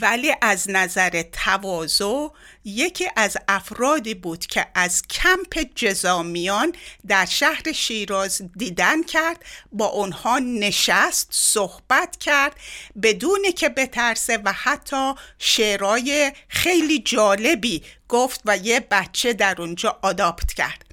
[0.00, 2.28] ولی از نظر تواضع
[2.64, 6.72] یکی از افرادی بود که از کمپ جزامیان
[7.06, 12.56] در شهر شیراز دیدن کرد با اونها نشست صحبت کرد
[13.02, 20.52] بدون که بترسه و حتی شعرهای خیلی جالبی گفت و یه بچه در اونجا adopt
[20.52, 20.84] کرد.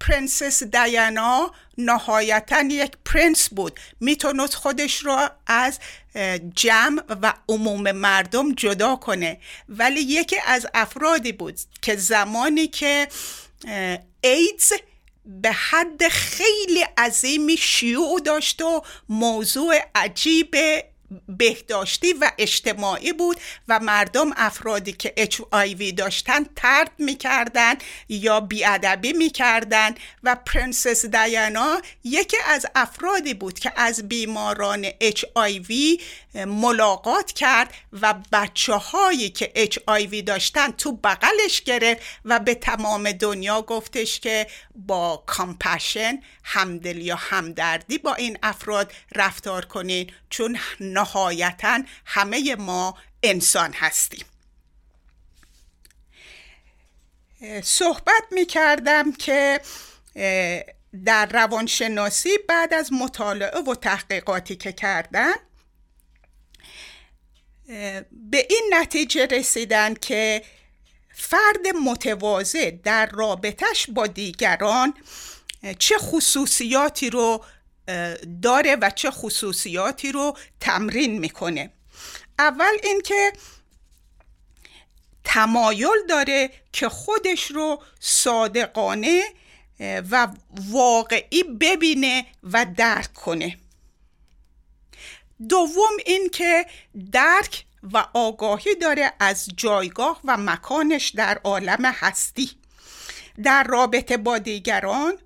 [0.00, 3.80] پرنسس دیانا نهایتا یک پرنسس بود.
[4.00, 5.78] می‌تونست خودش رو از
[6.54, 9.40] جمع و عموم مردم جدا کنه.
[9.68, 13.08] ولی یکی از افرادی بود که زمانی که
[14.20, 14.72] ایدز
[15.24, 20.56] به حد خیلی عظیمی شیوع داشت و موضوع عجیب
[21.28, 25.40] بهداشتی و اجتماعی بود و مردم افرادی که HIV
[25.96, 27.74] داشتن طرد می‌کردن
[28.08, 35.24] یا بیادبی می‌کردن و پرنسس دیانا یکی از افرادی بود که از بیماران HIV
[36.34, 39.78] ملاقات کرد و بچه هایی که HIV
[40.26, 47.98] داشتن تو بغلش گرفت و به تمام دنیا گفتش که با کامپشن همدل یا همدردی
[47.98, 50.10] با این افراد رفتار کنین.
[50.30, 50.58] چون
[50.98, 54.24] نهایتا همه ما انسان هستیم.
[57.62, 59.60] صحبت می کردم که
[61.04, 65.34] در روانشناسی بعد از مطالعه و تحقیقاتی که کردن
[68.12, 70.42] به این نتیجه رسیدن که
[71.14, 74.94] فرد متواضع در رابطش با دیگران
[75.78, 77.44] چه خصوصیاتی رو
[78.42, 81.70] داره و چه خصوصیاتی رو تمرین می‌کنه.
[82.38, 83.32] اول اینکه
[85.24, 89.22] تمایل داره که خودش رو صادقانه
[89.80, 90.28] و
[90.70, 93.58] واقعی ببینه و درک کنه.
[95.48, 96.66] دوم اینکه
[97.12, 102.50] درک و آگاهی داره از جایگاه و مکانش در عالم هستی.
[103.42, 105.18] در رابطه با دیگران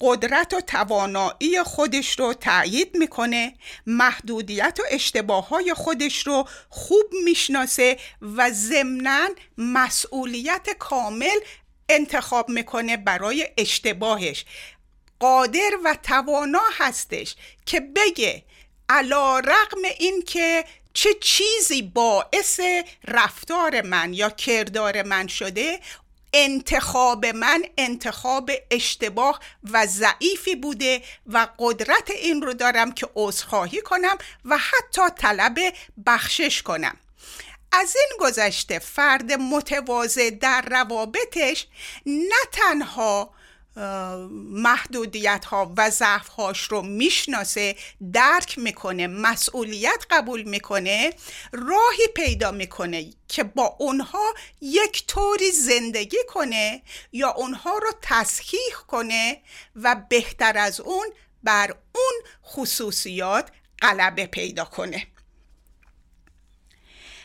[0.00, 3.54] قدرت و توانایی خودش رو تأیید می‌کنه
[3.86, 9.28] محدودیت و اشتباه های خودش رو خوب می‌شناسه و ضمنا
[9.58, 11.38] مسئولیت کامل
[11.88, 14.44] انتخاب می‌کنه برای اشتباهش.
[15.20, 17.36] قادر و توانا هستش
[17.66, 18.42] که بگه
[18.88, 22.60] علا رقم این که چه چیزی باعث
[23.08, 25.80] رفتار من یا کردار من شده
[26.32, 34.18] انتخاب من انتخاب اشتباه و ضعیفی بوده و قدرت این رو دارم که عذرخواهی کنم
[34.44, 35.58] و حتی طلب
[36.06, 36.96] بخشش کنم.
[37.72, 41.66] از این گذشته فرد متواضع در روابطش
[42.06, 43.34] نه تنها
[43.76, 47.76] محدودیت ها و ضعف هاش رو می‌شناسه
[48.12, 51.14] درک می‌کنه مسئولیت قبول می‌کنه
[51.52, 59.40] راهی پیدا می‌کنه که با اونها یک طوری زندگی کنه یا اونها رو تصحیح کنه
[59.76, 61.06] و بهتر از اون
[61.42, 62.14] بر اون
[62.44, 63.50] خصوصیات
[63.82, 65.06] غلبه پیدا کنه.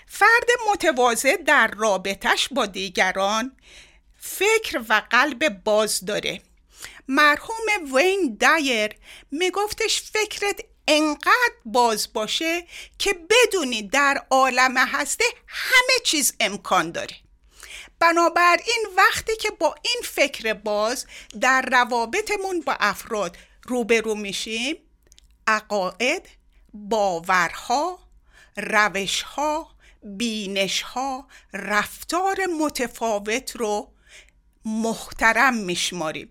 [0.08, 3.58] فرد متواضع در رابطش با دیگران
[4.26, 6.41] فکر و قلب باز داره.
[7.07, 8.95] مرحوم وین دایر
[9.32, 12.67] میگفتش فکرت انقدر باز باشه
[12.99, 17.15] که بدونی در عالم هسته همه چیز امکان داره.
[17.99, 21.05] بنابراین وقتی که با این فکر باز
[21.41, 24.76] در روابطمون با افراد روبرو میشیم
[25.47, 26.30] عقاید
[26.73, 27.99] باورها
[28.57, 33.95] روشها بینشها رفتار متفاوت رو
[34.66, 36.30] محترم میشماریم.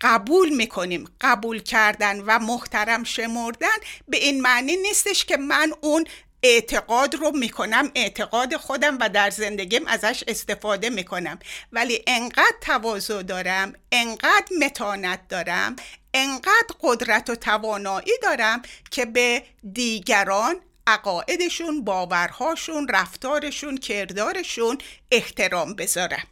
[0.00, 3.76] قبول می‌کنیم قبول کردن و محترم شمردن
[4.08, 6.04] به این معنی نیستش که من اون
[6.42, 11.38] اعتقاد رو می‌کنم اعتقاد خودم و در زندگیم ازش استفاده می‌کنم.
[11.72, 15.76] ولی انقدر تواضع دارم انقدر متانت دارم
[16.14, 20.56] انقدر قدرت و توانایی دارم که به دیگران
[20.86, 24.78] عقاعدشون باورهاشون رفتارشون کردارشون
[25.10, 26.22] احترام بذارن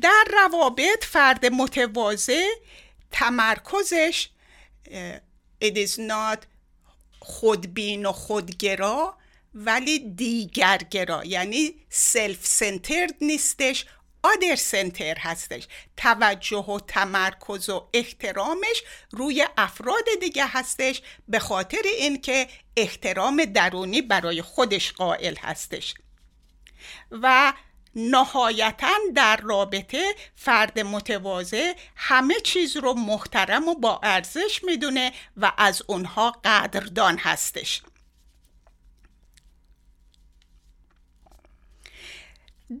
[0.00, 2.48] در روابط فرد متواضع
[3.10, 4.28] تمرکزش
[5.64, 6.38] it is not
[7.20, 9.16] خودبین و خودگرا
[9.54, 13.86] ولی دیگرگرا یعنی سلف سنترد نیستش
[14.22, 15.68] آدر سنتر هستش.
[15.96, 24.42] توجه و تمرکز و احترامش روی افراد دیگه هستش به خاطر اینکه احترام درونی برای
[24.42, 25.94] خودش قائل هستش.
[27.10, 27.52] و
[27.94, 35.82] نهایتا در رابطه فرد متواضع همه چیز رو محترم و با ارزش می‌دونه و از
[35.86, 37.82] اونها قدردان هستش.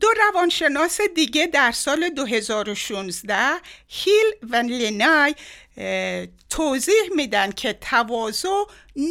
[0.00, 5.34] دو روانشناس دیگه در سال 2016 هیل و لینای
[6.50, 8.64] توضیح میدن که تواضع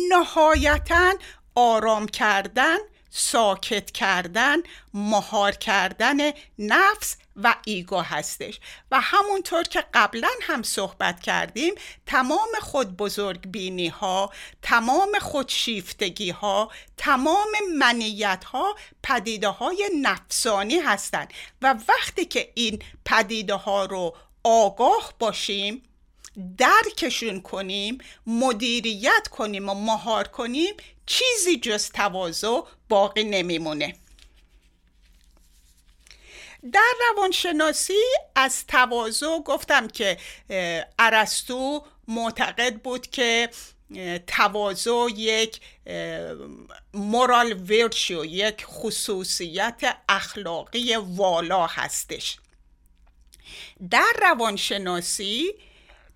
[0.09, 1.13] نهایتا
[1.55, 2.77] آرام کردن
[3.11, 4.57] ساکت کردن
[4.93, 6.17] مهار کردن
[6.59, 8.59] نفس و ایگو هستش.
[8.91, 11.73] و همونطور که قبلا هم صحبت کردیم
[12.05, 14.31] تمام خود بزرگ بینی ها
[14.61, 21.33] تمام خودشیفتگی ها تمام منیت ها پدیده های نفسانی هستند.
[21.61, 25.83] و وقتی که این پدیده ها رو آگاه باشیم
[26.57, 27.97] درکشون کنیم
[28.27, 30.73] مدیریت کنیم و مهار کنیم
[31.05, 32.61] چیزی جز تواضع
[32.91, 33.95] باقی نمیمونه.
[36.73, 38.03] در روانشناسی
[38.35, 40.17] از تواضع گفتم که
[40.99, 43.49] ارسطو معتقد بود که
[44.27, 45.59] تواضع یک
[46.93, 52.37] مورال ویرچو یک خصوصیت اخلاقی والا هستش.
[53.89, 55.53] در روانشناسی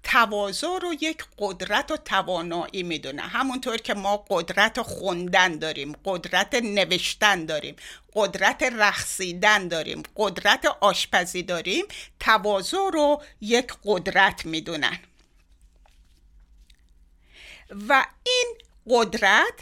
[0.05, 3.21] تواضع رو یک قدرت و توانایی می‌دونه.
[3.21, 7.75] همونطور که ما قدرت خوندن داریم قدرت نوشتن داریم
[8.13, 11.85] قدرت رخصیدن داریم قدرت آشپزی داریم
[12.19, 14.99] تواضع رو یک قدرت می‌دونن.
[17.89, 18.57] و این
[18.89, 19.53] قدرت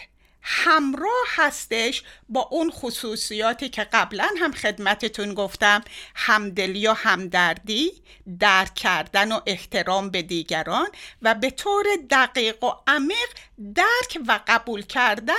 [0.44, 5.84] همراه هستش با اون خصوصیاتی که قبلا هم خدمتتون گفتم
[6.16, 7.92] همدلی و همدردی
[8.40, 10.88] درک کردن و احترام به دیگران
[11.22, 13.30] و به طور دقیق و عمیق
[13.76, 15.34] درک و قبول کردن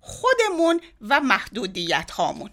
[0.00, 2.50] خودمون و محدودیت هامون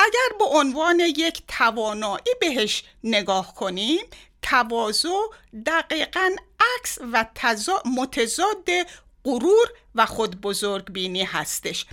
[0.00, 4.04] اگر به عنوان یک توانایی بهش نگاه کنیم
[4.44, 5.08] تواضع
[5.66, 7.24] دقیقا عکس و
[7.84, 8.68] متضاد
[9.24, 11.86] غرور و خود بزرگ بینی هستش.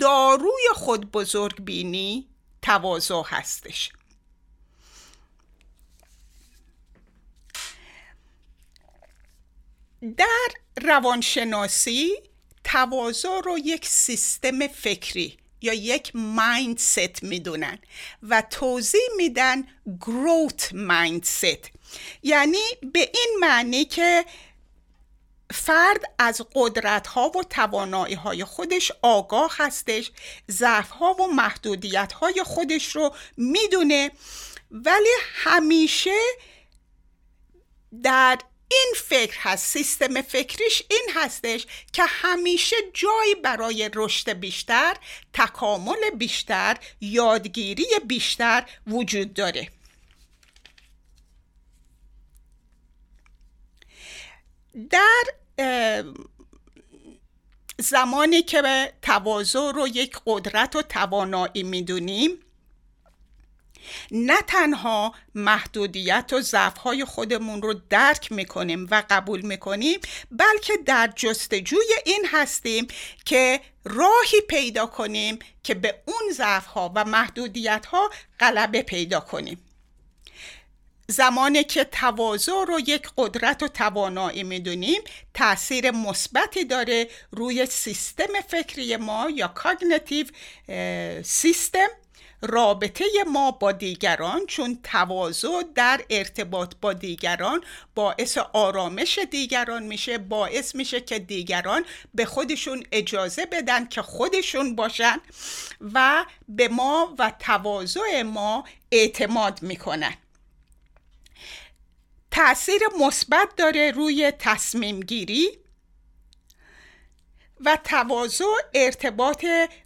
[0.00, 2.28] داروی خود بزرگ بینی
[2.62, 3.92] تواضع هستش.
[10.16, 10.48] در
[10.82, 12.16] روانشناسی
[12.64, 17.78] تواضع رو یک سیستم فکری یا یک مایند ست می‌دونن
[18.22, 19.64] و توضیح میدن
[20.00, 21.70] گروت مایند ست
[22.22, 24.24] یعنی به این معنی که
[25.52, 30.10] فرد از قدرت ها و توانایی های خودش آگاه هستش
[30.50, 34.10] ضعف ها و محدودیت های خودش رو می‌دونه
[34.70, 36.20] ولی همیشه
[38.02, 38.38] در
[38.70, 44.96] این فکر هست سیستم فکریش این هستش که همیشه جایی برای رشد بیشتر
[45.32, 49.68] تکامل بیشتر یادگیری بیشتر وجود داره.
[54.90, 55.24] در
[57.78, 62.38] زمانی که به تواضع رو یک قدرت و توانایی می‌دونیم
[64.10, 70.00] نه تنها محدودیت و ضعفهای خودمون رو درک می‌کنیم و قبول می‌کنیم
[70.30, 72.86] بلکه در جستجوی این هستیم
[73.24, 78.10] که راهی پیدا کنیم که به اون ضعفها و محدودیتها
[78.40, 79.64] غلبه پیدا کنیم.
[81.08, 85.02] زمانی که تواضع رو یک قدرت و توانایی می‌دونیم
[85.34, 90.26] تاثیر مثبتی داره روی سیستم فکری ما یا کاگنیتیو
[91.22, 91.88] سیستم
[92.42, 97.64] رابطه ما با دیگران چون تواضع در ارتباط با دیگران
[97.94, 101.84] باعث آرامش دیگران میشه باعث میشه که دیگران
[102.14, 105.20] به خودشون اجازه بدن که خودشون باشن
[105.94, 110.14] و به ما و تواضع ما اعتماد می‌کنن.
[112.30, 115.58] تاثیر مثبت داره روی تصمیم گیری.
[117.64, 118.44] و تواضع
[118.74, 119.44] ارتباط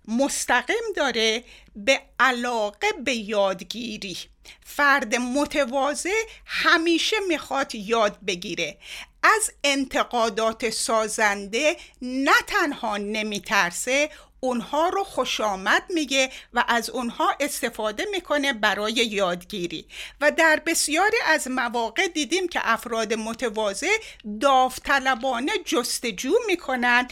[0.09, 1.45] مستقیم داره
[1.77, 4.17] به علاقه به یادگیری.
[4.65, 8.79] فرد متواضع همیشه می‌خواد یاد بگیره.
[9.23, 14.11] از انتقادات سازنده نه تنها نمیترسه
[14.45, 19.87] اونها رو خوش آمد میگه و از اونها استفاده می‌کنه برای یادگیری.
[20.21, 23.97] و در بسیاری از مواقع دیدیم که افراد متواضع
[24.41, 27.09] داوطلبانه جستجو می‌کنن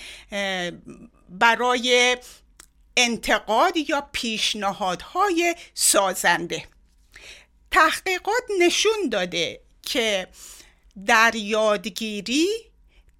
[1.29, 2.17] برای
[2.97, 6.65] انتقاد یا پیشنهادهای سازنده.
[7.71, 10.29] تحقیقات نشون داده که
[11.07, 12.49] در یادگیری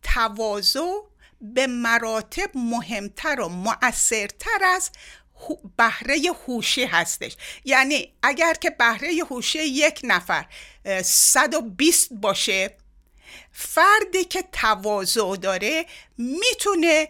[0.03, 1.12] تواضع
[1.43, 4.91] به مراتب مهمتر و مؤثرتر از
[5.77, 7.37] بهره هوشی هستش.
[7.65, 10.47] یعنی اگر که بهره هوشی یک نفر
[11.03, 12.77] 120 باشه
[13.53, 15.87] فردی که تواضع داره
[16.19, 17.09] می‌تونه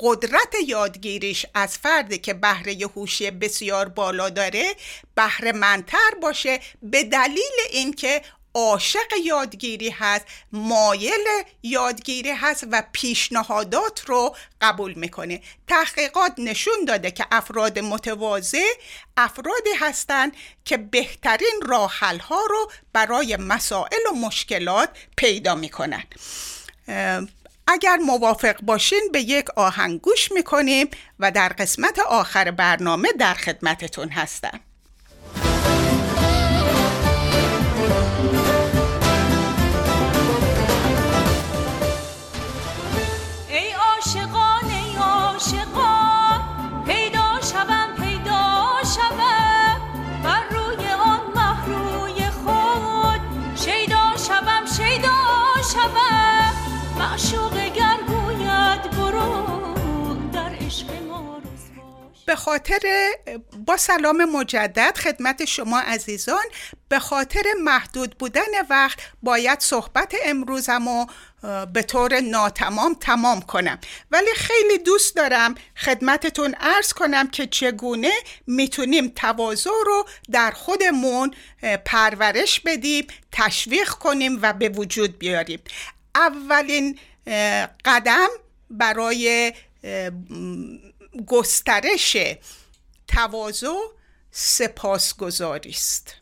[0.00, 4.74] قدرت یادگیریش از فردی که بهره هوشی بسیار بالا داره
[5.14, 8.22] بهره منتر باشه به دلیل اینکه
[8.54, 11.26] عاشق یادگیری هست مایل
[11.62, 15.40] یادگیری هست و پیشنهادات رو قبول می‌کنه.
[15.68, 18.72] تحقیقات نشون داده که افراد متواضع
[19.16, 20.32] افرادی هستند
[20.64, 26.04] که بهترین راحل ها رو برای مسائل و مشکلات پیدا می‌کنن.
[27.66, 34.08] اگر موافق باشین به یک آهنگ گوش می‌کنیم و در قسمت آخر برنامه در خدمتتون
[34.08, 34.60] هستم.
[62.30, 63.12] به خاطر
[63.66, 66.44] با سلام مجدد خدمت شما عزیزان
[66.88, 71.06] به خاطر محدود بودن وقت باید صحبت امروزم و
[71.66, 73.78] به طور ناتمام تمام کنم.
[74.10, 78.12] ولی خیلی دوست دارم خدمتتون ارز کنم که چگونه
[78.46, 81.34] می‌تونیم تواضع رو در خودمون
[81.84, 85.60] پرورش بدیم تشویق کنیم و به وجود بیاریم.
[86.14, 86.98] اولین
[87.84, 88.28] قدم
[88.70, 89.52] برای
[91.26, 92.16] گسترش
[93.08, 93.74] تواضع
[94.30, 96.14] سپاسگزاری است.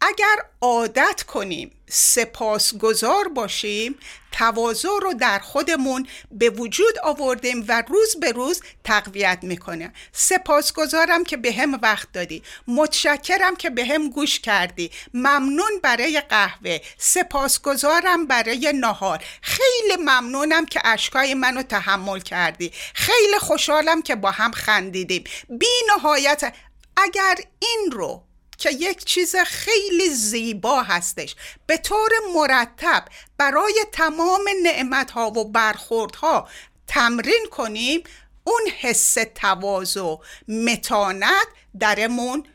[0.00, 3.98] اگر عادت کنیم سپاسگزار باشیم
[4.32, 9.92] تواضع رو در خودمون به وجود آوردیم و روز به روز تقویت می‌کنه.
[10.12, 12.42] سپاسگزارم که به هم وقت دادی.
[12.68, 14.90] متشکرم که به هم گوش کردی.
[15.14, 16.78] ممنون برای قهوه.
[16.98, 19.24] سپاسگزارم برای نهار.
[19.42, 22.72] خیلی ممنونم که اشکای منو تحمل کردی.
[22.94, 25.24] خیلی خوشحالم که با هم خندیدیم.
[25.48, 25.66] بی
[25.96, 26.54] نهایت
[26.96, 28.29] اگر این رو
[28.60, 31.36] که یک چیز خیلی زیبا هستش.
[31.66, 33.04] به طور مرتب
[33.38, 36.48] برای تمام نعمتها و برخوردها
[36.86, 38.02] تمرین کنیم.
[38.44, 40.16] اون حس تواضع
[40.48, 41.46] متانت
[41.80, 42.46] درمون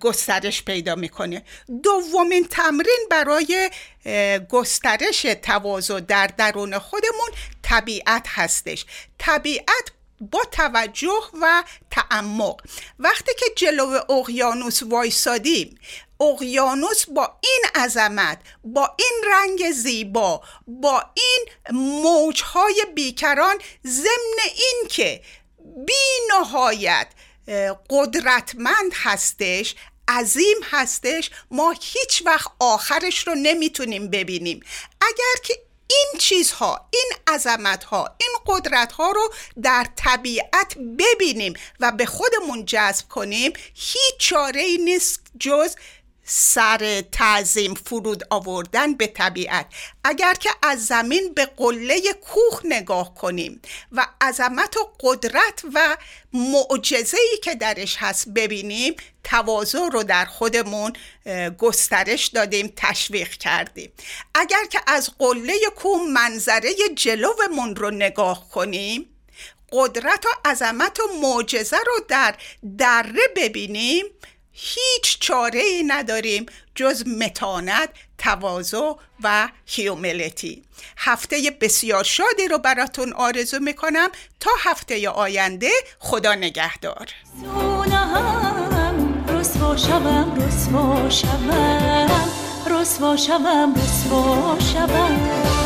[0.00, 1.44] گسترش پیدا می‌کنه.
[1.82, 3.70] دومین تمرین برای
[4.50, 7.30] گسترش تواضع در درون خودمون
[7.62, 8.86] طبیعت هستش.
[9.18, 9.90] طبیعت
[10.20, 12.60] با توجه و تعمق.
[12.98, 15.78] وقتی که جلو اقیانوس وایسادیم
[16.20, 21.46] اقیانوس با این عظمت با این رنگ زیبا با این
[21.78, 25.22] موجهای بیکران ضمن این که
[25.86, 25.92] بی
[26.30, 27.06] نهایت
[27.90, 29.74] قدرتمند هستش
[30.08, 34.60] عظیم هستش ما هیچ وقت آخرش رو نمی‌تونیم ببینیم.
[35.00, 35.54] اگر که
[35.90, 39.32] این چیزها این عظمت ها این قدرت ها رو
[39.62, 43.52] در طبیعت ببینیم و به خودمون جذب کنیم.
[43.74, 45.76] هیچ چاره ای نیست جز
[46.32, 49.66] سر تعظیم فرود آوردن به طبیعت.
[50.04, 53.62] اگر که از زمین به قله کوه نگاه کنیم
[53.92, 55.96] و عظمت و قدرت و
[56.32, 60.92] معجزه ای که درش هست ببینیم تواضع رو در خودمون
[61.58, 63.92] گسترش دادیم تشویق کردیم.
[64.34, 69.06] اگر که از قله کوه منظره جلومون رو نگاه کنیم
[69.72, 72.34] قدرت و عظمت و معجزه رو در
[72.78, 74.04] دره ببینیم
[74.52, 77.88] هیچ چاره ای نداریم جز متانت
[78.18, 78.92] تواضع
[79.22, 80.62] و هیوملیتی
[80.96, 84.08] هفته بسیار شادی رو براتون آرزو می‌کنم.
[84.40, 87.08] تا هفته آینده خدا نگهدار.
[89.28, 92.10] رسوا شوم رسوا شوم.
[92.70, 95.59] رسوا شوم رسوا شوم.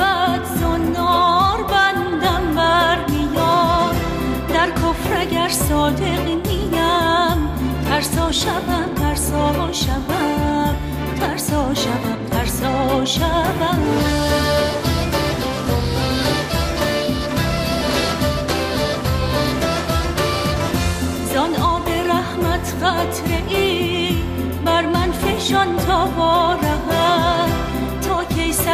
[0.00, 3.96] شود زنار بندم بر میاد
[4.48, 7.48] در کفر اگر صادق نیم
[7.84, 10.76] ترسا شوم ترسا شوم
[11.20, 13.04] ترسا شوم ترسا
[22.08, 24.22] رحمت قطره ای
[24.64, 26.69] بر من فشان تا بارم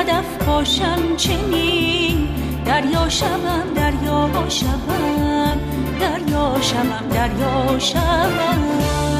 [0.06, 2.28] صدف باشم چنین؟
[2.64, 5.60] دریا شوم دریا شوم
[6.00, 9.15] دریا شوم دریا شوم.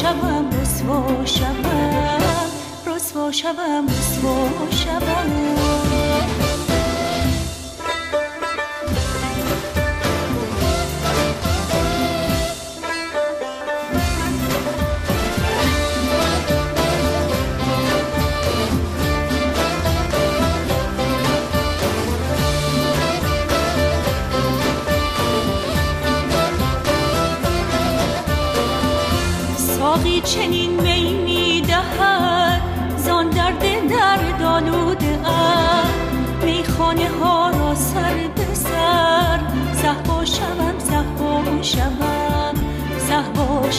[0.00, 1.64] شوم رسوا شوم.
[2.86, 5.93] رسوا شوم رسوا شوم.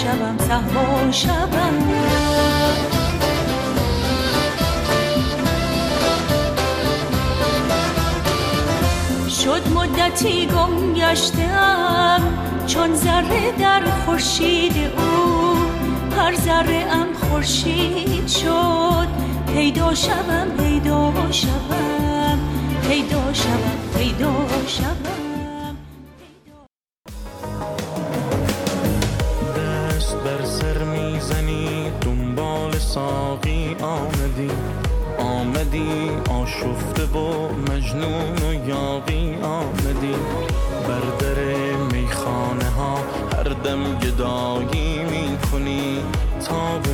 [0.06, 1.76] شوم صحبا شوم.
[9.30, 12.22] شد مدتی گم گشتم
[12.68, 15.56] چون ذره در خورشید او.
[16.18, 19.08] هر ذره ام خورشید شد
[19.54, 22.40] پیدا شوم پیدا شوم.
[22.90, 24.34] پیدا شوم پیدا
[24.68, 25.05] شوم.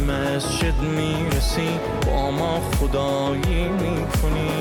[0.08, 4.52] مسجد می‌رسی با ما خدایی می‌کنی.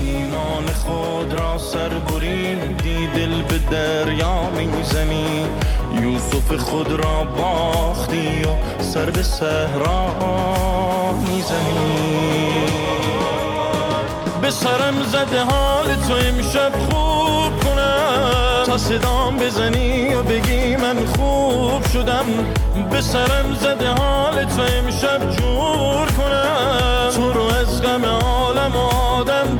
[0.00, 5.46] ایمان خود را سر بریدی دل به دریا می‌زنی.
[6.02, 10.06] یوسف خود را باختی و سر به صحرا
[11.12, 12.52] می‌زنی.
[14.42, 17.11] به سرم زده حال تو امشب کنم
[18.78, 22.24] صدام بزنی و بگی من خوب شدم.
[22.90, 27.10] به سرم زده حال تو امشب جور کنم.
[27.14, 29.58] تو رو از غم عالم و آدم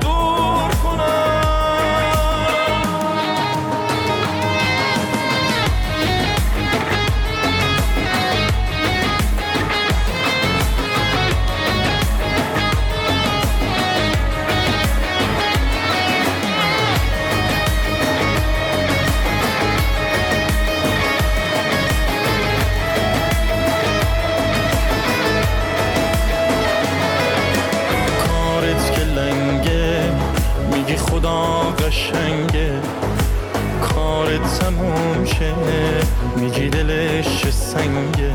[37.53, 38.33] سنگه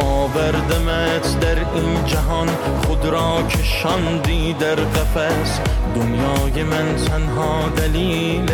[0.00, 2.48] آوردمت در این جهان
[2.86, 5.60] خود را کشاندی در قفس.
[5.94, 8.50] دنیای من تنها دلیل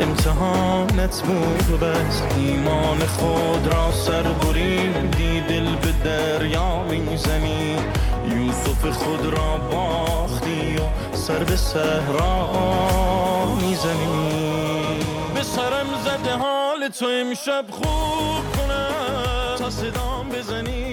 [0.00, 2.22] امتحانت بود و بس.
[2.36, 7.76] ایمان خود را سر بریدی دل به دریا می‌زنی.
[8.30, 10.80] یوسف خود را باختی و
[11.16, 12.48] سر به صحرا
[13.60, 15.00] می‌زنی.
[15.34, 18.57] به سرم زده حال تو امشب خوب.
[19.70, 20.87] صدام بزنی؟